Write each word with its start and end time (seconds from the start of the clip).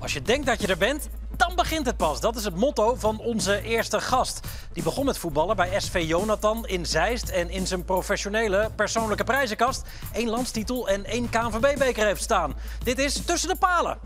Als 0.00 0.12
je 0.12 0.22
denkt 0.22 0.46
dat 0.46 0.60
je 0.60 0.66
er 0.66 0.76
bent, 0.76 1.08
dan 1.36 1.54
begint 1.54 1.86
het 1.86 1.96
pas. 1.96 2.20
Dat 2.20 2.36
is 2.36 2.44
het 2.44 2.56
motto 2.56 2.94
van 2.94 3.18
onze 3.18 3.62
eerste 3.62 4.00
gast. 4.00 4.40
Die 4.72 4.82
begon 4.82 5.04
met 5.04 5.18
voetballen 5.18 5.56
bij 5.56 5.80
SV 5.80 6.04
Jonathan 6.06 6.66
in 6.66 6.86
Zeist... 6.86 7.28
en 7.28 7.50
in 7.50 7.66
zijn 7.66 7.84
professionele 7.84 8.70
persoonlijke 8.76 9.24
prijzenkast... 9.24 9.82
één 10.12 10.28
landstitel 10.28 10.88
en 10.88 11.04
één 11.04 11.28
KNVB-beker 11.28 12.06
heeft 12.06 12.22
staan. 12.22 12.54
Dit 12.82 12.98
is 12.98 13.24
Tussen 13.24 13.48
de 13.48 13.56
Palen. 13.56 13.98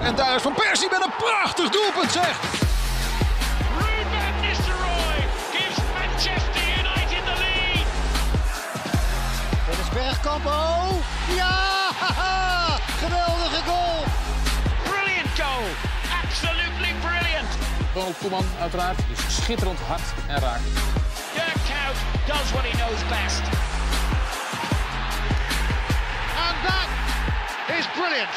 En 0.00 0.14
daar 0.14 0.34
is 0.34 0.42
Van 0.42 0.54
Persie 0.54 0.88
met 0.90 1.04
een 1.04 1.12
prachtig 1.16 1.70
doelpunt, 1.70 2.12
zeg! 2.12 2.40
Ruben 3.78 4.40
Nistelrooy 4.40 5.28
gives 5.52 5.76
Manchester 5.98 6.62
United 6.78 7.24
the 7.24 7.36
lead. 7.38 7.86
Dennis 9.66 9.88
Bergkamp, 9.92 10.46
oh! 10.46 10.92
Ja! 11.36 11.90
haha! 12.00 13.39
Goal! 15.60 15.72
Absolutely 16.24 16.92
brilliant. 17.06 17.48
Ronald 17.94 18.18
Koeman 18.18 18.44
uiteraard. 18.60 18.98
Dus 19.08 19.36
schitterend 19.42 19.78
hard 19.78 20.02
en 20.28 20.38
raak. 20.38 20.60
Dirk 21.34 21.60
Kuyt 21.68 21.98
does 22.26 22.52
what 22.52 22.64
he 22.64 22.76
knows 22.76 23.00
best. 23.08 23.42
En 26.46 26.54
dat 26.68 26.88
is 27.78 27.86
brilliant! 27.88 28.36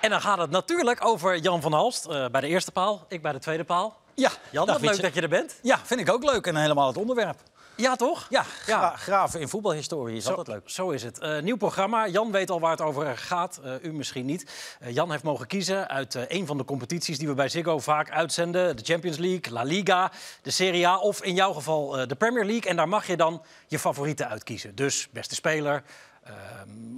En 0.00 0.10
dan 0.10 0.20
gaat 0.20 0.38
het 0.38 0.50
natuurlijk 0.50 1.04
over 1.04 1.38
Jan 1.38 1.60
van 1.60 1.72
Halst 1.72 2.04
eh, 2.04 2.26
bij 2.28 2.40
de 2.40 2.46
eerste 2.46 2.72
paal. 2.72 3.04
Ik 3.08 3.22
bij 3.22 3.32
de 3.32 3.38
tweede 3.38 3.64
paal. 3.64 3.96
Ja, 4.14 4.30
Jan, 4.50 4.66
dag, 4.66 4.78
wat 4.78 4.90
leuk 4.90 5.02
dat 5.02 5.14
je 5.14 5.20
er 5.20 5.28
bent. 5.28 5.58
Ja, 5.62 5.78
vind 5.84 6.00
ik 6.00 6.10
ook 6.10 6.24
leuk 6.24 6.46
en 6.46 6.56
helemaal 6.56 6.86
het 6.86 6.96
onderwerp. 6.96 7.36
Ja, 7.76 7.96
toch? 7.96 8.26
Ja, 8.30 8.42
gra- 8.42 8.96
graven 8.96 9.40
in 9.40 9.48
voetbalhistorie 9.48 10.16
is 10.16 10.24
Zo, 10.24 10.30
altijd 10.30 10.46
leuk. 10.56 10.70
zo 10.70 10.90
is 10.90 11.02
het. 11.02 11.18
Eh, 11.18 11.40
nieuw 11.40 11.56
programma. 11.56 12.08
Jan 12.08 12.30
weet 12.32 12.50
al 12.50 12.60
waar 12.60 12.70
het 12.70 12.80
over 12.80 13.16
gaat. 13.18 13.60
Eh, 13.64 13.72
u 13.82 13.92
misschien 13.92 14.26
niet. 14.26 14.50
Eh, 14.80 14.94
Jan 14.94 15.10
heeft 15.10 15.22
mogen 15.22 15.46
kiezen 15.46 15.88
uit 15.88 16.16
een 16.28 16.46
van 16.46 16.56
de 16.58 16.64
competities 16.64 17.18
die 17.18 17.28
we 17.28 17.34
bij 17.34 17.48
Ziggo 17.48 17.78
vaak 17.78 18.10
uitzenden. 18.10 18.76
De 18.76 18.82
Champions 18.84 19.16
League, 19.18 19.52
La 19.52 19.62
Liga, 19.62 20.12
de 20.42 20.50
Serie 20.50 20.86
A 20.86 20.98
of 20.98 21.22
in 21.22 21.34
jouw 21.34 21.52
geval 21.52 22.06
de 22.06 22.14
Premier 22.14 22.44
League. 22.44 22.70
En 22.70 22.76
daar 22.76 22.88
mag 22.88 23.06
je 23.06 23.16
dan 23.16 23.42
je 23.66 23.78
favorieten 23.78 24.28
uitkiezen. 24.28 24.74
Dus 24.74 25.08
beste 25.10 25.34
speler, 25.34 25.82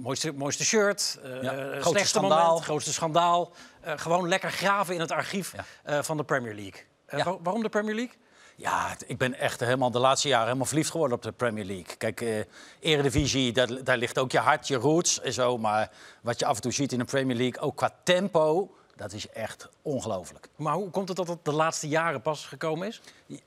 mooiste, 0.01 0.31
mooiste 0.33 0.65
shirt, 0.65 1.19
Ja, 1.23 1.29
grootste 1.31 1.89
slechtste 1.89 2.17
schandaal. 2.17 2.45
moment, 2.47 2.63
grootste 2.65 2.93
schandaal. 2.93 3.53
Gewoon 3.85 4.27
lekker 4.27 4.51
graven 4.51 4.93
in 4.93 4.99
het 4.99 5.11
archief 5.11 5.53
Ja. 5.85 6.03
van 6.03 6.17
de 6.17 6.23
Premier 6.23 6.53
League. 6.55 6.83
Ja. 7.09 7.23
wa- 7.23 7.37
waarom 7.43 7.63
de 7.63 7.69
Premier 7.69 7.95
League? 7.95 8.13
Ja, 8.55 8.95
ik 9.05 9.17
ben 9.17 9.33
echt 9.33 9.59
helemaal 9.59 9.91
de 9.91 9.99
laatste 9.99 10.27
jaren 10.27 10.45
helemaal 10.45 10.65
verliefd 10.65 10.91
geworden 10.91 11.17
op 11.17 11.23
de 11.23 11.31
Premier 11.31 11.65
League. 11.65 11.95
Kijk, 11.97 12.21
eh 12.21 12.39
Eredivisie, 12.79 13.53
daar, 13.53 13.83
daar 13.83 13.97
ligt 13.97 14.19
ook 14.19 14.31
je 14.31 14.39
hart, 14.39 14.67
je 14.67 14.75
roots 14.75 15.21
en 15.21 15.33
zo. 15.33 15.57
Maar 15.57 15.91
wat 16.21 16.39
je 16.39 16.45
af 16.45 16.55
en 16.55 16.61
toe 16.61 16.71
ziet 16.71 16.91
in 16.91 16.99
de 16.99 17.05
Premier 17.05 17.35
League, 17.35 17.61
ook 17.61 17.75
qua 17.75 17.95
tempo, 18.03 18.75
dat 18.95 19.13
is 19.13 19.29
echt 19.29 19.69
ongelooflijk. 19.81 20.47
Maar 20.55 20.73
hoe 20.73 20.89
komt 20.89 21.07
het 21.07 21.17
dat 21.17 21.27
het 21.27 21.45
de 21.45 21.51
laatste 21.51 21.87
jaren 21.87 22.21
pas 22.21 22.45
gekomen 22.45 22.87
is? 22.87 23.01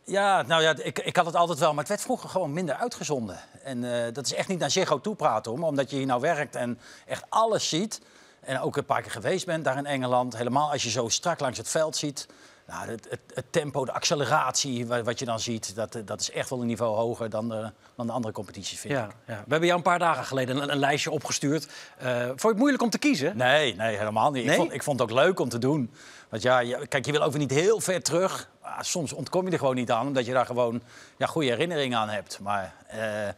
Ja, 0.04 0.42
nou 0.42 0.62
ja, 0.62 0.74
ik, 0.82 0.98
ik 0.98 1.16
had 1.16 1.26
het 1.26 1.34
altijd 1.34 1.58
wel, 1.58 1.70
maar 1.70 1.78
het 1.78 1.88
werd 1.88 2.00
vroeger 2.00 2.28
gewoon 2.28 2.52
minder 2.52 2.74
uitgezonden. 2.74 3.38
En 3.62 4.04
eh, 4.04 4.12
dat 4.12 4.26
is 4.26 4.34
echt 4.34 4.48
niet 4.48 4.58
naar 4.58 4.70
Ziggo 4.70 5.00
toe 5.00 5.14
praten, 5.14 5.52
hoor, 5.52 5.62
omdat 5.62 5.90
je 5.90 5.96
hier 5.96 6.06
nou 6.06 6.20
werkt 6.20 6.54
en 6.54 6.78
echt 7.06 7.24
alles 7.28 7.68
ziet. 7.68 8.00
En 8.40 8.60
ook 8.60 8.76
een 8.76 8.84
paar 8.84 9.02
keer 9.02 9.10
geweest 9.10 9.46
bent 9.46 9.64
daar 9.64 9.76
in 9.76 9.86
Engeland. 9.86 10.36
Helemaal 10.36 10.70
als 10.70 10.82
je 10.82 10.90
zo 10.90 11.08
strak 11.08 11.40
langs 11.40 11.58
het 11.58 11.68
veld 11.68 11.96
ziet. 11.96 12.26
Nou, 12.68 12.88
het, 12.90 13.06
het, 13.10 13.20
het 13.34 13.44
tempo, 13.50 13.84
de 13.84 13.92
acceleratie, 13.92 14.86
wa- 14.86 15.02
wat 15.02 15.18
je 15.18 15.24
dan 15.24 15.40
ziet, 15.40 15.74
dat, 15.74 15.94
eh, 15.94 16.02
dat 16.04 16.20
is 16.20 16.30
echt 16.30 16.50
wel 16.50 16.60
een 16.60 16.66
niveau 16.66 16.96
hoger 16.96 17.30
dan 17.30 17.48
de, 17.48 17.70
dan 17.94 18.06
de 18.06 18.12
andere 18.12 18.34
competities, 18.34 18.78
vind 18.80 18.92
ik. 18.94 18.98
Ja, 19.00 19.06
ja. 19.26 19.34
We 19.34 19.50
hebben 19.50 19.64
jou 19.66 19.76
een 19.76 19.82
paar 19.84 19.98
dagen 19.98 20.24
geleden 20.24 20.56
een, 20.62 20.70
een 20.72 20.78
lijstje 20.78 21.10
opgestuurd. 21.10 21.68
Eh 21.98 22.26
vond 22.26 22.40
je 22.42 22.48
het 22.48 22.56
moeilijk 22.58 22.82
om 22.82 22.90
te 22.90 22.98
kiezen? 22.98 23.36
Nee, 23.36 23.74
nee, 23.74 23.96
helemaal 23.96 24.30
niet. 24.30 24.44
Nee? 24.44 24.52
Ik, 24.54 24.60
vond, 24.60 24.72
ik 24.72 24.82
vond 24.82 25.00
het 25.00 25.10
ook 25.10 25.16
leuk 25.16 25.40
om 25.40 25.48
te 25.48 25.58
doen. 25.58 25.92
Want 26.28 26.42
ja, 26.42 26.58
je- 26.58 26.86
kijk, 26.86 27.06
je 27.06 27.12
wil 27.12 27.22
ook 27.22 27.30
weer 27.30 27.40
niet 27.40 27.50
heel 27.50 27.80
ver 27.80 28.02
terug. 28.02 28.48
Ah, 28.60 28.80
soms 28.80 29.12
ontkom 29.12 29.46
je 29.46 29.52
er 29.52 29.58
gewoon 29.58 29.74
niet 29.74 29.90
aan, 29.90 30.06
omdat 30.06 30.26
je 30.26 30.32
daar 30.32 30.46
gewoon 30.46 30.82
ja, 31.18 31.26
goede 31.26 31.48
herinneringen 31.48 31.98
aan 31.98 32.08
hebt. 32.08 32.38
Maar, 32.40 32.74
eh, 32.86 33.28
eh, 33.28 33.34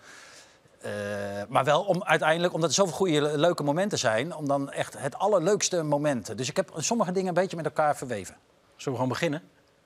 maar 1.49 1.65
wel 1.65 1.83
om, 1.83 2.05
uiteindelijk, 2.05 2.55
omdat 2.55 2.69
er 2.69 2.75
zoveel 2.75 2.95
goede, 2.97 3.21
le- 3.21 3.37
leuke 3.37 3.63
momenten 3.63 3.99
zijn, 3.99 4.35
om 4.35 4.47
dan 4.49 4.71
echt 4.73 4.99
het 4.99 5.19
allerleukste 5.19 5.83
momenten. 5.83 6.37
Dus 6.37 6.49
ik 6.49 6.57
heb 6.57 6.71
sommige 6.77 7.13
dingen 7.13 7.29
een 7.29 7.35
beetje 7.35 7.57
met 7.57 7.65
elkaar 7.65 7.97
verweven. 7.97 8.37
Zullen 8.81 8.99
we 8.99 9.05
gewoon 9.05 9.19
beginnen? 9.19 9.43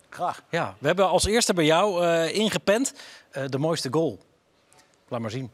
Graag. 0.08 0.42
Ja, 0.48 0.74
we 0.78 0.86
hebben 0.86 1.08
als 1.08 1.24
eerste 1.24 1.54
bij 1.54 1.64
jou 1.64 2.04
eh, 2.04 2.34
ingepend 2.34 2.94
eh, 3.30 3.44
de 3.48 3.58
mooiste 3.58 3.88
goal. 3.92 4.18
Laat 5.08 5.20
maar 5.20 5.30
zien. 5.30 5.50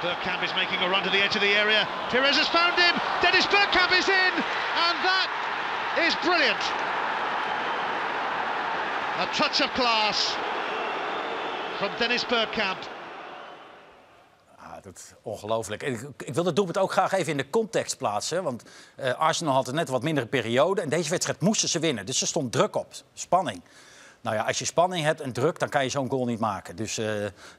Bergkamp 0.00 0.42
is 0.42 0.54
making 0.54 0.80
a 0.80 0.88
run 0.88 1.02
to 1.02 1.10
the 1.10 1.22
edge 1.22 1.36
of 1.38 1.42
the 1.42 1.58
area. 1.58 1.86
Perez 2.08 2.36
has 2.36 2.48
found 2.48 2.74
him. 2.74 2.94
Dennis 3.20 3.46
Bergkamp 3.46 3.90
is 3.98 4.08
in. 4.08 4.32
And 4.86 4.96
that 5.08 5.28
is 6.06 6.14
brilliant. 6.16 6.62
A 9.18 9.26
touch 9.32 9.60
of 9.62 9.72
class 9.72 10.36
from 11.78 11.90
Dennis 11.98 12.24
Bergkamp. 12.24 12.91
Dat 14.82 14.96
is 14.96 15.12
ongelooflijk. 15.22 15.82
Ik, 15.82 16.00
ik 16.24 16.34
wil 16.34 16.44
het 16.44 16.56
doelpunt 16.56 16.78
ook 16.78 16.92
graag 16.92 17.12
even 17.12 17.30
in 17.30 17.36
de 17.36 17.50
context 17.50 17.96
plaatsen. 17.96 18.42
Want 18.42 18.62
eh, 18.96 19.14
Arsenal 19.14 19.54
had 19.54 19.68
een 19.68 19.74
net 19.74 19.88
wat 19.88 20.02
mindere 20.02 20.26
periode. 20.26 20.80
En 20.80 20.88
deze 20.88 21.10
wedstrijd 21.10 21.40
moesten 21.40 21.68
ze 21.68 21.78
winnen. 21.78 22.06
Dus 22.06 22.20
er 22.20 22.26
stond 22.26 22.52
druk 22.52 22.76
op. 22.76 22.86
Spanning. 23.12 23.62
Nou 24.20 24.36
ja, 24.36 24.42
als 24.42 24.58
je 24.58 24.64
spanning 24.64 25.04
hebt 25.04 25.20
en 25.20 25.32
druk, 25.32 25.58
dan 25.58 25.68
kan 25.68 25.82
je 25.82 25.88
zo'n 25.88 26.10
goal 26.10 26.24
niet 26.24 26.38
maken. 26.38 26.76
Dus 26.76 26.98
eh, 26.98 27.06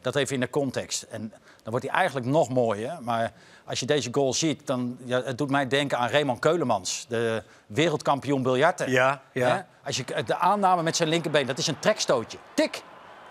dat 0.01 0.16
even 0.16 0.33
in 0.33 0.39
de 0.39 0.50
context. 0.50 1.01
En 1.01 1.29
dan 1.63 1.72
wordt 1.72 1.85
hij 1.85 1.95
eigenlijk 1.95 2.25
nog 2.25 2.50
mooier. 2.50 2.97
Maar 3.01 3.31
als 3.66 3.79
je 3.79 3.85
deze 3.85 4.09
goal 4.12 4.33
ziet, 4.33 4.67
dan 4.67 4.97
ja, 5.03 5.22
het 5.23 5.38
doet 5.38 5.50
mij 5.50 5.67
denken 5.67 5.97
aan 5.97 6.09
Raymond 6.09 6.39
Keulemans. 6.39 7.06
De 7.09 7.44
wereldkampioen 7.67 8.44
biljarten. 8.44 8.91
Ja, 8.91 9.22
ja. 9.33 9.67
Als 9.85 9.97
je, 9.97 10.23
de 10.25 10.35
aanname 10.35 10.83
met 10.83 10.95
zijn 10.95 11.09
linkerbeen, 11.09 11.45
dat 11.45 11.57
is 11.57 11.67
een 11.67 11.79
trekstootje. 11.79 12.38
Tik! 12.53 12.81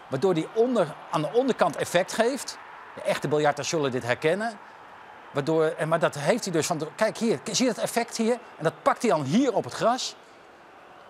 Waardoor 0.08 0.32
hij 0.32 0.46
onder, 0.54 0.94
aan 1.10 1.22
de 1.22 1.32
onderkant 1.32 1.76
effect 1.76 2.12
geeft. 2.12 2.58
De 2.94 3.00
echte 3.02 3.28
biljarters 3.28 3.68
zullen 3.68 3.90
dit 3.90 4.02
herkennen. 4.02 4.52
Waardoor, 5.32 5.64
en, 5.64 5.88
maar 5.88 5.98
dat 5.98 6.14
heeft 6.18 6.44
hij 6.44 6.52
dus 6.52 6.66
van... 6.66 6.78
de- 6.78 6.88
Kijk 6.96 7.18
hier, 7.18 7.40
zie 7.52 7.66
je 7.66 7.74
dat 7.74 7.82
effect 7.84 8.16
hier? 8.16 8.32
En 8.32 8.64
dat 8.64 8.72
pakt 8.82 9.02
hij 9.02 9.10
dan 9.10 9.22
hier 9.22 9.52
op 9.54 9.64
het 9.64 9.72
gras. 9.72 10.16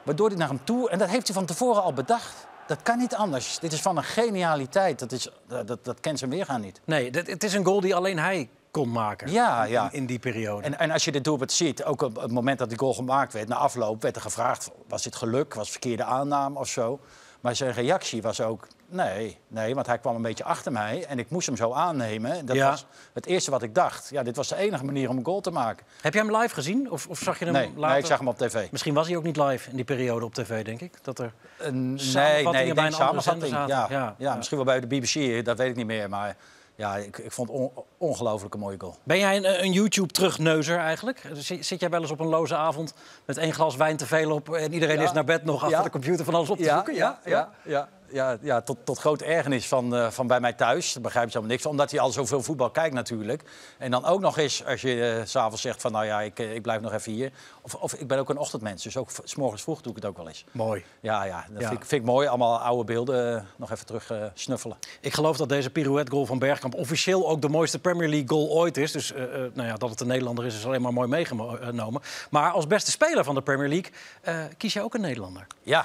Waardoor 0.02 0.28
hij 0.28 0.36
naar 0.36 0.48
hem 0.48 0.64
toe... 0.64 0.90
En 0.90 0.98
dat 0.98 1.08
heeft 1.08 1.26
hij 1.26 1.36
van 1.36 1.44
tevoren 1.46 1.82
al 1.82 1.92
bedacht. 1.92 2.46
Dat 2.66 2.82
kan 2.82 2.98
niet 2.98 3.14
anders. 3.14 3.58
Dit 3.58 3.72
is 3.72 3.80
van 3.82 3.96
een 3.96 4.04
genialiteit. 4.04 4.98
Dat, 4.98 5.12
is, 5.12 5.28
dat, 5.46 5.66
dat, 5.66 5.84
dat 5.84 6.00
kent 6.00 6.18
zijn 6.18 6.30
weergaan 6.30 6.60
niet. 6.60 6.80
Nee, 6.84 7.10
dit- 7.10 7.26
het 7.26 7.44
is 7.44 7.54
een 7.54 7.64
goal 7.64 7.80
die 7.80 7.94
alleen 7.94 8.18
hij 8.18 8.48
kon 8.70 8.90
maken. 8.92 9.30
Ja, 9.30 9.64
ja. 9.64 9.84
In, 9.84 9.90
in 9.92 10.06
die 10.06 10.18
periode. 10.18 10.62
En, 10.62 10.78
en 10.78 10.90
als 10.90 11.04
je 11.04 11.12
dit 11.12 11.24
doelpunt 11.24 11.52
ziet, 11.52 11.84
ook 11.84 12.02
op 12.02 12.16
het 12.16 12.30
moment 12.30 12.58
dat 12.58 12.68
die 12.68 12.78
goal 12.78 12.94
gemaakt 12.94 13.32
werd, 13.32 13.48
na 13.48 13.56
afloop 13.56 14.02
werd 14.02 14.16
er 14.16 14.22
gevraagd: 14.22 14.70
was 14.88 15.02
dit 15.02 15.16
geluk, 15.16 15.54
was 15.54 15.70
verkeerde 15.70 16.04
aanname 16.04 16.58
of 16.58 16.68
zo? 16.68 17.00
Maar 17.42 17.56
zijn 17.56 17.72
reactie 17.72 18.22
was 18.22 18.40
ook: 18.40 18.66
nee, 18.86 19.38
nee, 19.48 19.74
want 19.74 19.86
hij 19.86 19.98
kwam 19.98 20.14
een 20.16 20.22
beetje 20.22 20.44
achter 20.44 20.72
mij 20.72 21.04
en 21.04 21.18
ik 21.18 21.30
moest 21.30 21.46
hem 21.46 21.56
zo 21.56 21.72
aannemen. 21.72 22.46
Dat 22.46 22.56
Ja. 22.56 22.70
was 22.70 22.86
het 23.12 23.26
eerste 23.26 23.50
wat 23.50 23.62
ik 23.62 23.74
dacht. 23.74 24.08
Ja, 24.10 24.22
dit 24.22 24.36
was 24.36 24.48
de 24.48 24.56
enige 24.56 24.84
manier 24.84 25.08
om 25.08 25.16
een 25.16 25.24
goal 25.24 25.40
te 25.40 25.50
maken. 25.50 25.86
Heb 26.00 26.14
jij 26.14 26.22
hem 26.22 26.36
live 26.36 26.54
gezien? 26.54 26.90
Of, 26.90 27.06
of 27.08 27.18
zag 27.18 27.38
je 27.38 27.44
hem 27.44 27.54
Nee, 27.54 27.66
later? 27.76 27.88
nee, 27.88 27.98
ik 27.98 28.06
zag 28.06 28.18
hem 28.18 28.28
op 28.28 28.38
tv. 28.38 28.70
Misschien 28.70 28.94
was 28.94 29.06
hij 29.06 29.16
ook 29.16 29.22
niet 29.22 29.36
live 29.36 29.70
in 29.70 29.76
die 29.76 29.84
periode 29.84 30.24
op 30.24 30.34
tv, 30.34 30.64
denk 30.64 30.80
ik. 30.80 31.04
Dat 31.04 31.18
er... 31.18 31.32
Een, 31.58 31.94
nee, 31.94 32.48
nee, 32.48 32.66
ik 32.68 32.74
bij 32.74 32.84
denk 32.84 32.92
samenvatting. 32.94 33.52
Ja, 33.68 34.14
ja. 34.18 34.34
misschien 34.36 34.56
wel 34.56 34.66
bij 34.66 34.80
de 34.80 34.86
BBC, 34.86 35.44
dat 35.44 35.58
weet 35.58 35.68
ik 35.70 35.76
niet 35.76 35.86
meer. 35.86 36.08
Maar 36.08 36.36
ja, 36.82 36.96
ik, 36.96 37.18
ik 37.18 37.32
vond 37.32 37.48
het 37.48 37.58
on, 37.58 37.70
ongelooflijk 37.98 38.54
een 38.54 38.60
mooie 38.60 38.80
goal. 38.80 38.94
Ben 39.02 39.18
jij 39.18 39.36
een, 39.36 39.64
een 39.64 39.72
YouTube-terugneuzer 39.72 40.78
eigenlijk? 40.78 41.22
Zit, 41.32 41.66
zit 41.66 41.80
jij 41.80 41.90
wel 41.90 42.00
eens 42.00 42.10
op 42.10 42.20
een 42.20 42.26
loze 42.26 42.56
avond 42.56 42.94
met 43.24 43.36
één 43.36 43.52
glas 43.52 43.76
wijn 43.76 43.96
te 43.96 44.06
veel 44.06 44.30
op... 44.30 44.54
en 44.54 44.72
iedereen 44.72 44.98
Ja. 44.98 45.02
is 45.04 45.12
naar 45.12 45.24
bed 45.24 45.44
nog 45.44 45.62
achter 45.62 45.78
Ja. 45.78 45.82
de 45.84 45.90
computer 45.90 46.24
van 46.24 46.34
alles 46.34 46.50
op 46.50 46.56
te 46.58 46.64
zoeken? 46.64 46.94
Ja, 46.94 47.18
ja, 47.24 47.50
ja, 47.64 47.88
ja, 48.12 48.36
ja, 48.40 48.60
tot, 48.60 48.76
tot 48.84 48.98
grote 48.98 49.24
ergernis 49.24 49.68
van, 49.68 49.96
eh, 49.96 50.10
van 50.10 50.26
bij 50.26 50.40
mij 50.40 50.52
thuis. 50.52 50.92
Daar 50.92 51.02
begrijp 51.02 51.24
je 51.26 51.30
helemaal 51.32 51.54
niks 51.54 51.66
omdat 51.66 51.90
hij 51.90 52.00
al 52.00 52.10
zoveel 52.10 52.42
voetbal 52.42 52.70
kijkt 52.70 52.94
natuurlijk. 52.94 53.42
En 53.78 53.90
dan 53.90 54.04
ook 54.04 54.20
nog 54.20 54.38
eens 54.38 54.64
als 54.66 54.80
je 54.80 55.22
s 55.24 55.30
s'avonds 55.30 55.62
zegt 55.62 55.80
van 55.80 55.92
nou 55.92 56.04
ja, 56.04 56.20
ik, 56.20 56.38
eh, 56.38 56.54
ik 56.54 56.62
blijf 56.62 56.80
nog 56.80 56.92
even 56.92 57.12
hier. 57.12 57.32
Of, 57.62 57.74
of 57.74 57.92
ik 57.94 58.06
ben 58.06 58.18
ook 58.18 58.28
een 58.30 58.38
ochtendmens, 58.38 58.82
dus 58.82 58.96
ook 58.96 59.10
v- 59.10 59.18
s 59.24 59.34
morgens 59.34 59.62
vroeg 59.62 59.80
doe 59.80 59.90
ik 59.90 59.96
het 60.02 60.06
ook 60.06 60.16
wel 60.16 60.28
eens. 60.28 60.44
Mooi. 60.50 60.84
Ja, 61.00 61.24
ja, 61.24 61.44
dat 61.50 61.60
Ja. 61.60 61.68
Vind, 61.68 61.80
ik, 61.80 61.86
vind 61.86 62.00
ik 62.00 62.06
mooi. 62.08 62.26
Allemaal 62.28 62.58
oude 62.60 62.84
beelden 62.84 63.46
nog 63.56 63.70
even 63.70 63.86
terug 63.86 64.12
snuffelen. 64.34 64.76
Ik 65.00 65.14
geloof 65.14 65.36
dat 65.36 65.48
deze 65.48 65.70
pirouette-goal 65.70 66.26
van 66.26 66.38
Bergkamp 66.38 66.74
officieel 66.74 67.28
ook 67.28 67.40
de 67.42 67.48
mooiste 67.48 67.78
Premier 67.78 68.08
League 68.08 68.28
goal 68.28 68.50
ooit 68.50 68.76
is. 68.76 68.92
Dus 68.92 69.12
nou 69.54 69.68
ja, 69.68 69.74
dat 69.74 69.90
het 69.90 70.00
een 70.00 70.06
Nederlander 70.06 70.46
is, 70.46 70.54
is 70.56 70.66
alleen 70.66 70.82
maar 70.82 70.92
mooi 70.92 71.08
meegenomen. 71.08 72.02
Maar 72.30 72.50
als 72.50 72.66
beste 72.66 72.90
speler 72.90 73.24
van 73.24 73.34
de 73.34 73.42
Premier 73.42 73.68
League 73.68 73.90
kies 74.56 74.72
jij 74.72 74.82
ook 74.82 74.94
een 74.94 75.00
Nederlander. 75.00 75.46
Ja, 75.62 75.84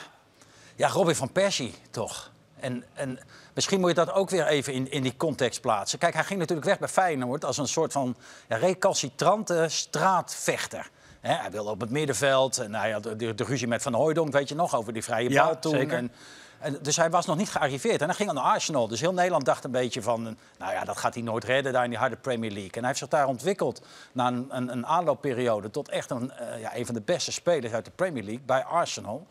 ja 0.77 0.87
Robin 0.87 1.15
van 1.15 1.31
Persie 1.31 1.73
toch. 1.91 2.31
En, 2.59 2.83
en 2.93 3.19
misschien 3.53 3.79
moet 3.79 3.89
je 3.89 3.95
dat 3.95 4.11
ook 4.11 4.29
weer 4.29 4.47
even 4.47 4.73
in, 4.73 4.91
in 4.91 5.03
die 5.03 5.17
context 5.17 5.61
plaatsen. 5.61 5.99
Kijk, 5.99 6.13
hij 6.13 6.23
ging 6.23 6.39
natuurlijk 6.39 6.67
weg 6.67 6.79
bij 6.79 6.87
Feyenoord 6.87 7.45
als 7.45 7.57
een 7.57 7.67
soort 7.67 7.91
van 7.91 8.15
ja, 8.47 8.55
recalcitrante 8.55 9.65
straatvechter. 9.69 10.89
Hij 11.21 11.51
wilde 11.51 11.69
op 11.69 11.79
het 11.81 11.89
middenveld 11.89 12.57
en 12.57 12.75
hij 12.75 12.91
had 12.91 13.03
de, 13.03 13.35
de 13.35 13.43
ruzie 13.43 13.67
met 13.67 13.81
Van 13.81 13.93
Hooijdonk, 13.93 14.31
weet 14.31 14.49
je 14.49 14.55
nog, 14.55 14.75
over 14.75 14.93
die 14.93 15.03
vrije 15.03 15.29
Ja, 15.29 15.45
bal 15.45 15.59
toen. 15.59 15.71
zeker. 15.71 15.97
En, 15.97 16.11
En, 16.59 16.77
dus 16.81 16.95
hij 16.95 17.09
was 17.09 17.25
nog 17.25 17.37
niet 17.37 17.49
gearriveerd. 17.49 18.01
En 18.01 18.07
hij 18.07 18.15
ging 18.15 18.31
naar 18.31 18.43
Arsenal. 18.43 18.87
Dus 18.87 18.99
heel 18.99 19.13
Nederland 19.13 19.45
dacht 19.45 19.63
een 19.63 19.71
beetje 19.71 20.01
van... 20.01 20.37
nou 20.57 20.73
ja, 20.73 20.83
dat 20.83 20.97
gaat 20.97 21.13
hij 21.13 21.23
nooit 21.23 21.43
redden 21.43 21.73
daar 21.73 21.83
in 21.83 21.89
die 21.89 21.99
harde 21.99 22.15
Premier 22.15 22.51
League. 22.51 22.71
En 22.71 22.79
hij 22.79 22.87
heeft 22.87 22.99
zich 22.99 23.07
daar 23.07 23.27
ontwikkeld 23.27 23.81
na 24.11 24.27
een, 24.27 24.47
een, 24.49 24.71
een 24.71 24.85
aanloopperiode... 24.85 25.69
tot 25.69 25.89
echt 25.89 26.11
een, 26.11 26.31
eh, 26.31 26.61
ja, 26.61 26.75
een 26.75 26.85
van 26.85 26.95
de 26.95 27.01
beste 27.01 27.31
spelers 27.31 27.73
uit 27.73 27.85
de 27.85 27.91
Premier 27.91 28.23
League 28.23 28.43
bij 28.45 28.63
Arsenal. 28.63 29.27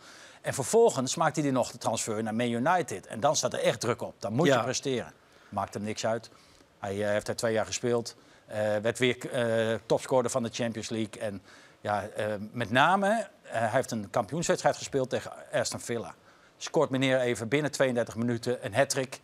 En 0.47 0.55
vervolgens 0.55 1.15
maakte 1.17 1.41
hij 1.41 1.51
nog 1.51 1.71
de 1.71 1.79
transfer 1.79 2.23
naar 2.23 2.35
Man 2.35 2.51
United. 2.51 3.07
En 3.07 3.21
dan 3.21 3.37
staat 3.37 3.53
er 3.53 3.59
echt 3.61 3.81
druk 3.81 4.03
op. 4.03 4.15
Dan 4.21 4.33
moet 4.33 4.47
Ja. 4.47 4.57
je 4.57 4.63
presteren. 4.63 5.13
Maakt 5.49 5.75
hem 5.75 5.83
niks 5.83 6.07
uit. 6.07 6.31
Hij 6.79 7.03
eh, 7.05 7.09
heeft 7.11 7.27
daar 7.27 7.37
twee 7.37 7.53
jaar 7.53 7.67
gespeeld. 7.67 8.17
eh, 8.47 8.77
werd 8.77 8.99
weer 8.99 9.31
eh, 9.33 9.79
topscorer 9.87 10.31
van 10.31 10.43
de 10.43 10.49
Champions 10.53 10.89
League. 10.89 11.21
En 11.23 11.43
ja, 11.81 12.03
eh, 12.09 12.27
met 12.53 12.71
name, 12.71 13.07
eh, 13.43 13.53
hij 13.61 13.69
heeft 13.71 13.91
een 13.91 14.11
kampioenswedstrijd 14.11 14.77
gespeeld 14.77 15.11
tegen 15.11 15.33
Aston 15.53 15.81
Villa. 15.81 16.15
Scoort 16.57 16.91
meneer 16.91 17.21
even 17.21 17.49
binnen 17.49 17.71
32 17.71 18.17
minuten 18.17 18.65
een 18.65 18.75
hat-trick. 18.75 19.21